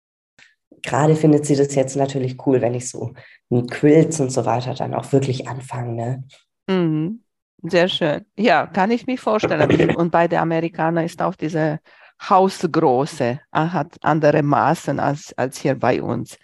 Gerade 0.83 1.17
findet 1.17 1.47
sie 1.47 1.57
das 1.57 1.75
jetzt 1.75 1.97
natürlich 1.97 2.47
cool, 2.47 2.61
wenn 2.61 2.75
ich 2.75 2.91
so 2.91 3.14
mit 3.49 3.71
Quilts 3.71 4.21
und 4.21 4.31
so 4.31 4.45
weiter 4.45 4.75
dann 4.75 4.95
auch 4.95 5.11
wirklich 5.12 5.49
anfange. 5.49 5.95
Ne? 5.95 6.25
Mhm. 6.69 7.25
Sehr 7.62 7.88
schön. 7.88 8.25
Ja, 8.37 8.66
kann 8.66 8.90
ich 8.90 9.07
mir 9.07 9.18
vorstellen. 9.18 9.97
Und 9.97 10.11
bei 10.11 10.29
den 10.29 10.38
Amerikanern 10.38 11.05
ist 11.05 11.21
auch 11.21 11.35
diese 11.35 11.81
Hausgröße, 12.29 13.25
äh, 13.25 13.38
hat 13.53 13.97
andere 14.03 14.42
Maßen 14.42 15.01
als, 15.01 15.33
als 15.37 15.59
hier 15.59 15.75
bei 15.75 16.03
uns. 16.03 16.38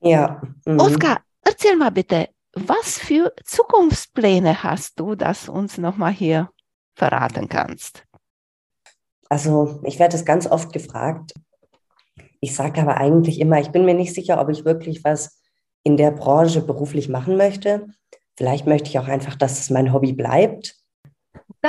Ja. 0.00 0.40
Mhm. 0.64 0.80
Oskar, 0.80 1.20
erzähl 1.42 1.76
mal 1.76 1.90
bitte, 1.90 2.28
was 2.52 2.98
für 2.98 3.32
Zukunftspläne 3.44 4.62
hast 4.62 4.98
du, 4.98 5.14
dass 5.14 5.48
uns 5.48 5.78
nochmal 5.78 6.12
hier 6.12 6.50
verraten 6.94 7.48
kannst? 7.48 8.04
Also 9.28 9.80
ich 9.84 9.98
werde 9.98 10.16
es 10.16 10.24
ganz 10.24 10.46
oft 10.46 10.72
gefragt. 10.72 11.34
Ich 12.40 12.54
sage 12.54 12.80
aber 12.80 12.96
eigentlich 12.96 13.40
immer, 13.40 13.60
ich 13.60 13.70
bin 13.70 13.84
mir 13.84 13.94
nicht 13.94 14.14
sicher, 14.14 14.40
ob 14.40 14.48
ich 14.48 14.64
wirklich 14.64 15.04
was 15.04 15.42
in 15.82 15.96
der 15.96 16.10
Branche 16.10 16.62
beruflich 16.62 17.08
machen 17.08 17.36
möchte. 17.36 17.88
Vielleicht 18.36 18.66
möchte 18.66 18.88
ich 18.88 18.98
auch 18.98 19.08
einfach, 19.08 19.34
dass 19.34 19.58
es 19.58 19.70
mein 19.70 19.92
Hobby 19.92 20.12
bleibt. 20.12 20.76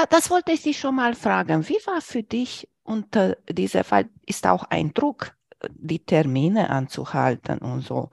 Das 0.10 0.30
wollte 0.30 0.52
ich 0.52 0.64
dich 0.64 0.80
schon 0.80 0.96
mal 0.96 1.16
fragen. 1.16 1.68
Wie 1.68 1.80
war 1.86 2.02
für 2.02 2.24
dich 2.24 2.70
unter 2.84 3.38
dieser 3.50 3.84
Fall, 3.84 4.10
ist 4.26 4.46
auch 4.46 4.64
ein 4.66 4.94
Druck, 4.94 5.36
die 5.70 6.00
Termine 6.00 6.70
anzuhalten 6.70 7.60
und 7.60 7.82
so? 7.82 8.10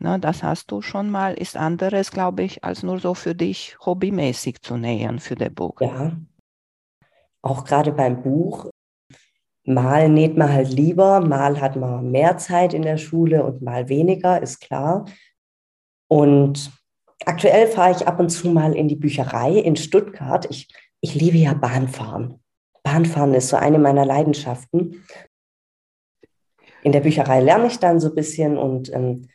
Ne, 0.00 0.18
das 0.18 0.42
hast 0.42 0.70
du 0.70 0.80
schon 0.80 1.10
mal, 1.10 1.34
ist 1.34 1.56
anderes, 1.56 2.10
glaube 2.12 2.44
ich, 2.44 2.62
als 2.64 2.82
nur 2.82 3.00
so 3.00 3.14
für 3.14 3.34
dich 3.34 3.76
hobbymäßig 3.84 4.62
zu 4.62 4.76
nähen 4.76 5.18
für 5.18 5.34
das 5.34 5.52
Buch. 5.52 5.80
Ja, 5.80 6.16
auch 7.42 7.64
gerade 7.64 7.92
beim 7.92 8.22
Buch 8.22 8.70
Mal 9.68 10.08
näht 10.08 10.34
man 10.34 10.50
halt 10.50 10.72
lieber, 10.72 11.20
mal 11.20 11.60
hat 11.60 11.76
man 11.76 12.10
mehr 12.10 12.38
Zeit 12.38 12.72
in 12.72 12.80
der 12.80 12.96
Schule 12.96 13.44
und 13.44 13.60
mal 13.60 13.90
weniger, 13.90 14.40
ist 14.40 14.60
klar. 14.60 15.04
Und 16.08 16.72
aktuell 17.24 17.66
fahre 17.66 17.92
ich 17.96 18.06
ab 18.06 18.20
und 18.20 18.30
zu 18.30 18.48
mal 18.50 18.74
in 18.74 18.88
die 18.88 18.96
Bücherei 18.96 19.52
in 19.52 19.76
Stuttgart. 19.76 20.46
Ich, 20.50 20.68
ich 21.00 21.14
liebe 21.14 21.38
ja 21.38 21.54
Bahnfahren. 21.54 22.40
Bahnfahren 22.82 23.34
ist 23.34 23.48
so 23.48 23.56
eine 23.56 23.78
meiner 23.78 24.06
Leidenschaften. 24.06 25.04
In 26.82 26.92
der 26.92 27.00
Bücherei 27.00 27.40
lerne 27.40 27.66
ich 27.66 27.78
dann 27.78 28.00
so 28.00 28.08
ein 28.08 28.14
bisschen 28.14 28.56
und 28.56 28.92
ähm, 28.92 29.28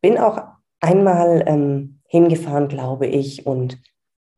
bin 0.00 0.18
auch 0.18 0.42
einmal 0.80 1.42
ähm, 1.46 2.00
hingefahren, 2.06 2.68
glaube 2.68 3.06
ich, 3.06 3.46
und 3.46 3.80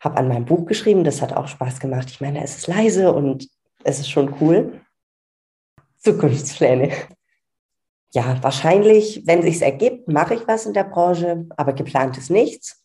habe 0.01 0.17
an 0.19 0.29
meinem 0.29 0.45
Buch 0.45 0.67
geschrieben. 0.67 1.05
Das 1.05 1.21
hat 1.21 1.33
auch 1.33 1.49
Spaß 1.49 1.81
gemacht. 1.81 2.11
Ich 2.11 2.21
meine, 2.21 2.43
es 2.45 2.57
ist 2.57 2.67
leise 2.69 3.13
und 3.13 3.49
es 3.83 3.99
ist 3.99 4.11
schon 4.11 4.35
cool. 4.41 4.81
Zukunftspläne. 5.99 6.93
Ja, 8.13 8.41
wahrscheinlich, 8.43 9.23
wenn 9.27 9.43
sich's 9.43 9.61
ergibt, 9.61 10.07
mache 10.07 10.35
ich 10.35 10.47
was 10.47 10.67
in 10.67 10.75
der 10.75 10.85
Branche, 10.85 11.47
aber 11.57 11.73
geplant 11.73 12.17
ist 12.17 12.31
nichts. 12.31 12.84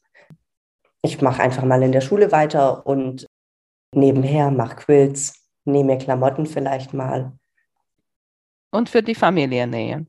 Ich 1.01 1.21
mache 1.21 1.41
einfach 1.41 1.63
mal 1.63 1.81
in 1.81 1.91
der 1.91 2.01
Schule 2.01 2.31
weiter 2.31 2.85
und 2.85 3.25
nebenher 3.93 4.51
mache 4.51 4.75
Quilts, 4.75 5.47
nehme 5.65 5.93
mir 5.93 5.97
Klamotten 5.97 6.45
vielleicht 6.45 6.93
mal. 6.93 7.33
Und 8.71 8.89
für 8.89 9.01
die 9.01 9.15
Familie 9.15 9.65
nähen. 9.65 10.07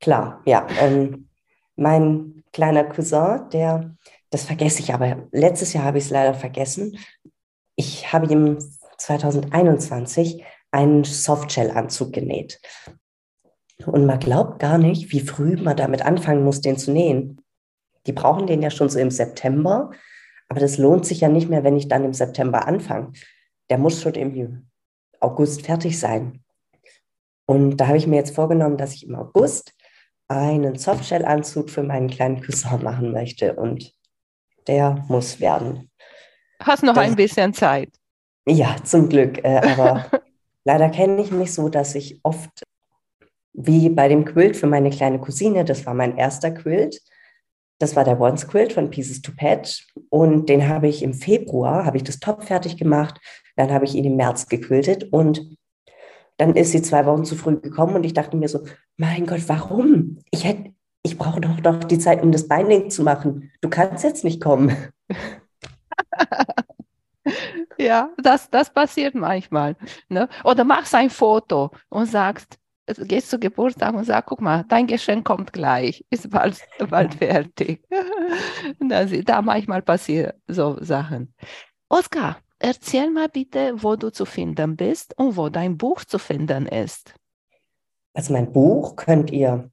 Klar, 0.00 0.42
ja. 0.44 0.66
Ähm, 0.80 1.28
mein 1.76 2.42
kleiner 2.52 2.84
Cousin, 2.84 3.48
der, 3.52 3.94
das 4.30 4.44
vergesse 4.44 4.80
ich 4.80 4.92
aber, 4.92 5.28
letztes 5.30 5.72
Jahr 5.72 5.84
habe 5.84 5.98
ich 5.98 6.04
es 6.04 6.10
leider 6.10 6.34
vergessen. 6.34 6.98
Ich 7.76 8.12
habe 8.12 8.26
ihm 8.26 8.58
2021 8.98 10.44
einen 10.70 11.04
Softshell-Anzug 11.04 12.12
genäht. 12.12 12.60
Und 13.86 14.06
man 14.06 14.18
glaubt 14.18 14.58
gar 14.58 14.78
nicht, 14.78 15.12
wie 15.12 15.20
früh 15.20 15.56
man 15.56 15.76
damit 15.76 16.02
anfangen 16.02 16.44
muss, 16.44 16.60
den 16.60 16.78
zu 16.78 16.92
nähen. 16.92 17.40
Die 18.06 18.12
brauchen 18.12 18.46
den 18.46 18.62
ja 18.62 18.70
schon 18.70 18.88
so 18.88 18.98
im 18.98 19.10
September, 19.10 19.90
aber 20.52 20.60
das 20.60 20.78
lohnt 20.78 21.06
sich 21.06 21.20
ja 21.20 21.28
nicht 21.28 21.48
mehr, 21.48 21.64
wenn 21.64 21.76
ich 21.76 21.88
dann 21.88 22.04
im 22.04 22.14
September 22.14 22.68
anfange. 22.68 23.12
Der 23.70 23.78
muss 23.78 24.00
schon 24.00 24.14
im 24.14 24.68
August 25.20 25.62
fertig 25.66 25.98
sein. 25.98 26.44
Und 27.46 27.78
da 27.78 27.88
habe 27.88 27.98
ich 27.98 28.06
mir 28.06 28.16
jetzt 28.16 28.34
vorgenommen, 28.34 28.76
dass 28.76 28.94
ich 28.94 29.06
im 29.06 29.14
August 29.14 29.72
einen 30.28 30.76
Softshell-Anzug 30.76 31.70
für 31.70 31.82
meinen 31.82 32.08
kleinen 32.08 32.42
Cousin 32.42 32.82
machen 32.82 33.12
möchte. 33.12 33.54
Und 33.54 33.92
der 34.66 35.04
muss 35.08 35.40
werden. 35.40 35.90
Hast 36.60 36.82
noch 36.82 36.94
das, 36.94 37.04
ein 37.04 37.16
bisschen 37.16 37.52
Zeit. 37.52 37.90
Ja, 38.46 38.76
zum 38.84 39.08
Glück. 39.08 39.44
Äh, 39.44 39.58
aber 39.58 40.06
Leider 40.64 40.88
kenne 40.90 41.20
ich 41.20 41.30
mich 41.30 41.52
so, 41.52 41.68
dass 41.68 41.94
ich 41.94 42.20
oft, 42.22 42.62
wie 43.52 43.88
bei 43.90 44.08
dem 44.08 44.24
Quilt 44.24 44.56
für 44.56 44.66
meine 44.66 44.90
kleine 44.90 45.18
Cousine, 45.18 45.64
das 45.64 45.84
war 45.86 45.94
mein 45.94 46.16
erster 46.16 46.50
Quilt, 46.52 47.00
das 47.82 47.96
war 47.96 48.04
der 48.04 48.20
Once 48.20 48.46
Quilt 48.46 48.72
von 48.72 48.90
Pieces 48.90 49.22
to 49.22 49.32
Patch 49.36 49.88
und 50.08 50.48
den 50.48 50.68
habe 50.68 50.86
ich 50.86 51.02
im 51.02 51.14
Februar, 51.14 51.84
habe 51.84 51.96
ich 51.96 52.04
das 52.04 52.20
Top 52.20 52.44
fertig 52.44 52.76
gemacht, 52.76 53.20
dann 53.56 53.72
habe 53.72 53.84
ich 53.84 53.94
ihn 53.94 54.04
im 54.04 54.16
März 54.16 54.46
gequiltet 54.46 55.12
und 55.12 55.56
dann 56.36 56.54
ist 56.54 56.70
sie 56.70 56.82
zwei 56.82 57.04
Wochen 57.06 57.24
zu 57.24 57.34
früh 57.34 57.56
gekommen 57.58 57.96
und 57.96 58.04
ich 58.04 58.14
dachte 58.14 58.36
mir 58.36 58.48
so, 58.48 58.60
mein 58.96 59.26
Gott, 59.26 59.42
warum? 59.48 60.18
Ich 60.30 60.44
hätte, 60.44 60.70
ich 61.02 61.18
brauche 61.18 61.40
doch 61.40 61.60
noch 61.60 61.84
die 61.84 61.98
Zeit, 61.98 62.22
um 62.22 62.30
das 62.30 62.46
Binding 62.46 62.88
zu 62.88 63.02
machen. 63.02 63.50
Du 63.60 63.68
kannst 63.68 64.04
jetzt 64.04 64.24
nicht 64.24 64.40
kommen. 64.40 64.76
Ja, 67.78 68.10
das, 68.18 68.48
das 68.50 68.72
passiert 68.72 69.14
manchmal. 69.14 69.76
Ne? 70.08 70.28
Oder 70.44 70.62
machst 70.62 70.94
ein 70.94 71.10
Foto 71.10 71.70
und 71.88 72.06
sagst, 72.06 72.58
gehst 72.96 73.30
zu 73.30 73.38
Geburtstag 73.38 73.94
und 73.94 74.04
sagst, 74.04 74.28
guck 74.28 74.40
mal, 74.40 74.64
dein 74.68 74.86
Geschenk 74.86 75.24
kommt 75.24 75.52
gleich, 75.52 76.04
ist 76.10 76.30
bald, 76.30 76.60
bald 76.90 77.14
fertig. 77.14 77.84
das, 78.80 79.10
da 79.24 79.42
manchmal 79.42 79.82
passieren 79.82 80.32
so 80.46 80.76
Sachen. 80.80 81.34
Oskar, 81.88 82.38
erzähl 82.58 83.10
mal 83.10 83.28
bitte, 83.28 83.74
wo 83.76 83.96
du 83.96 84.10
zu 84.10 84.24
finden 84.24 84.76
bist 84.76 85.16
und 85.18 85.36
wo 85.36 85.48
dein 85.48 85.76
Buch 85.76 86.04
zu 86.04 86.18
finden 86.18 86.66
ist. 86.66 87.14
Also 88.14 88.32
mein 88.32 88.52
Buch 88.52 88.96
könnt 88.96 89.30
ihr 89.30 89.70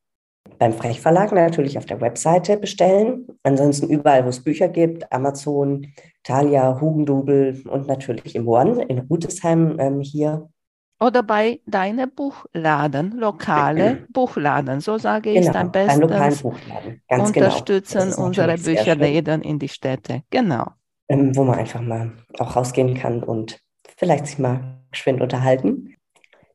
beim 0.58 0.74
Frechverlag 0.74 1.32
natürlich 1.32 1.78
auf 1.78 1.86
der 1.86 2.02
Webseite 2.02 2.58
bestellen. 2.58 3.28
Ansonsten 3.44 3.90
überall, 3.90 4.26
wo 4.26 4.30
es 4.30 4.44
Bücher 4.44 4.68
gibt, 4.68 5.12
Amazon, 5.12 5.88
Thalia, 6.24 6.80
Hugendubel 6.80 7.62
und 7.68 7.88
natürlich 7.88 8.36
im 8.36 8.48
One 8.48 8.84
in 8.84 9.00
Rutesheim 9.00 9.78
ähm, 9.80 10.02
hier. 10.02 10.50
Oder 11.00 11.24
bei 11.24 11.62
deinem 11.66 12.12
Buchladen, 12.12 13.18
lokale 13.18 14.06
Buchladen, 14.10 14.82
so 14.82 14.98
sage 14.98 15.30
ich 15.30 15.38
es 15.38 15.48
genau, 15.48 15.60
am 15.60 15.72
besten. 15.72 16.02
lokalen 16.02 16.38
Buchladen, 16.38 17.02
ganz 17.08 17.32
genau. 17.32 17.46
Unterstützen 17.46 18.12
genau. 18.12 18.26
unsere 18.26 18.58
Bücherläden 18.58 19.42
in 19.42 19.60
die 19.60 19.70
Städte, 19.70 20.24
genau. 20.30 20.68
Ähm, 21.08 21.36
wo 21.36 21.44
man 21.44 21.58
einfach 21.58 21.82
mal 21.82 22.12
auch 22.38 22.56
rausgehen 22.56 22.96
kann 22.96 23.24
und 23.24 23.62
vielleicht 23.98 24.28
sich 24.28 24.40
mal 24.40 24.82
geschwind 24.92 25.22
unterhalten. 25.22 25.96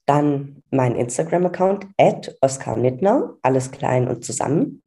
Dann 0.07 0.62
mein 0.70 0.94
Instagram-Account, 0.96 1.87
Oskar 2.42 2.76
Nittner, 2.76 3.37
alles 3.40 3.70
klein 3.70 4.07
und 4.09 4.24
zusammen. 4.24 4.83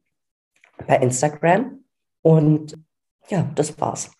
bei 0.86 0.96
Instagram. 0.96 1.84
Und 2.22 2.78
ja, 3.28 3.50
das 3.54 3.80
war's. 3.80 4.12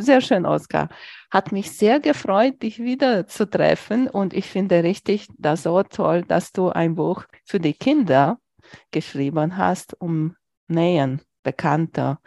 Sehr 0.00 0.20
schön, 0.20 0.46
Oskar. 0.46 0.88
Hat 1.28 1.50
mich 1.50 1.72
sehr 1.72 1.98
gefreut, 1.98 2.62
dich 2.62 2.78
wieder 2.78 3.26
zu 3.26 3.50
treffen. 3.50 4.08
Und 4.08 4.32
ich 4.32 4.46
finde 4.46 4.84
richtig 4.84 5.26
das 5.38 5.64
so 5.64 5.82
toll, 5.82 6.22
dass 6.22 6.52
du 6.52 6.68
ein 6.68 6.94
Buch 6.94 7.24
für 7.44 7.58
die 7.58 7.74
Kinder 7.74 8.38
geschrieben 8.92 9.56
hast, 9.56 10.00
um 10.00 10.36
Nähen 10.68 11.20
bekannter 11.42 12.20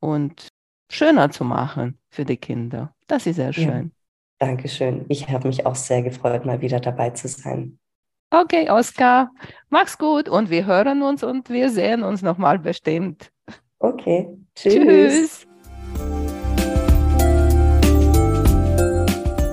und 0.00 0.48
schöner 0.90 1.30
zu 1.30 1.44
machen 1.44 1.98
für 2.08 2.24
die 2.24 2.38
Kinder. 2.38 2.94
Das 3.06 3.26
ist 3.26 3.36
sehr 3.36 3.52
schön. 3.52 3.92
Ja, 4.40 4.46
Dankeschön. 4.46 5.04
Ich 5.08 5.28
habe 5.28 5.48
mich 5.48 5.66
auch 5.66 5.74
sehr 5.74 6.02
gefreut, 6.02 6.46
mal 6.46 6.62
wieder 6.62 6.80
dabei 6.80 7.10
zu 7.10 7.28
sein. 7.28 7.78
Okay, 8.30 8.70
Oskar, 8.70 9.30
mach's 9.68 9.98
gut 9.98 10.30
und 10.30 10.48
wir 10.48 10.64
hören 10.64 11.02
uns 11.02 11.22
und 11.22 11.50
wir 11.50 11.68
sehen 11.68 12.02
uns 12.02 12.22
nochmal 12.22 12.58
bestimmt. 12.58 13.30
Okay, 13.78 14.30
tschüss. 14.54 14.74
tschüss. 14.74 15.46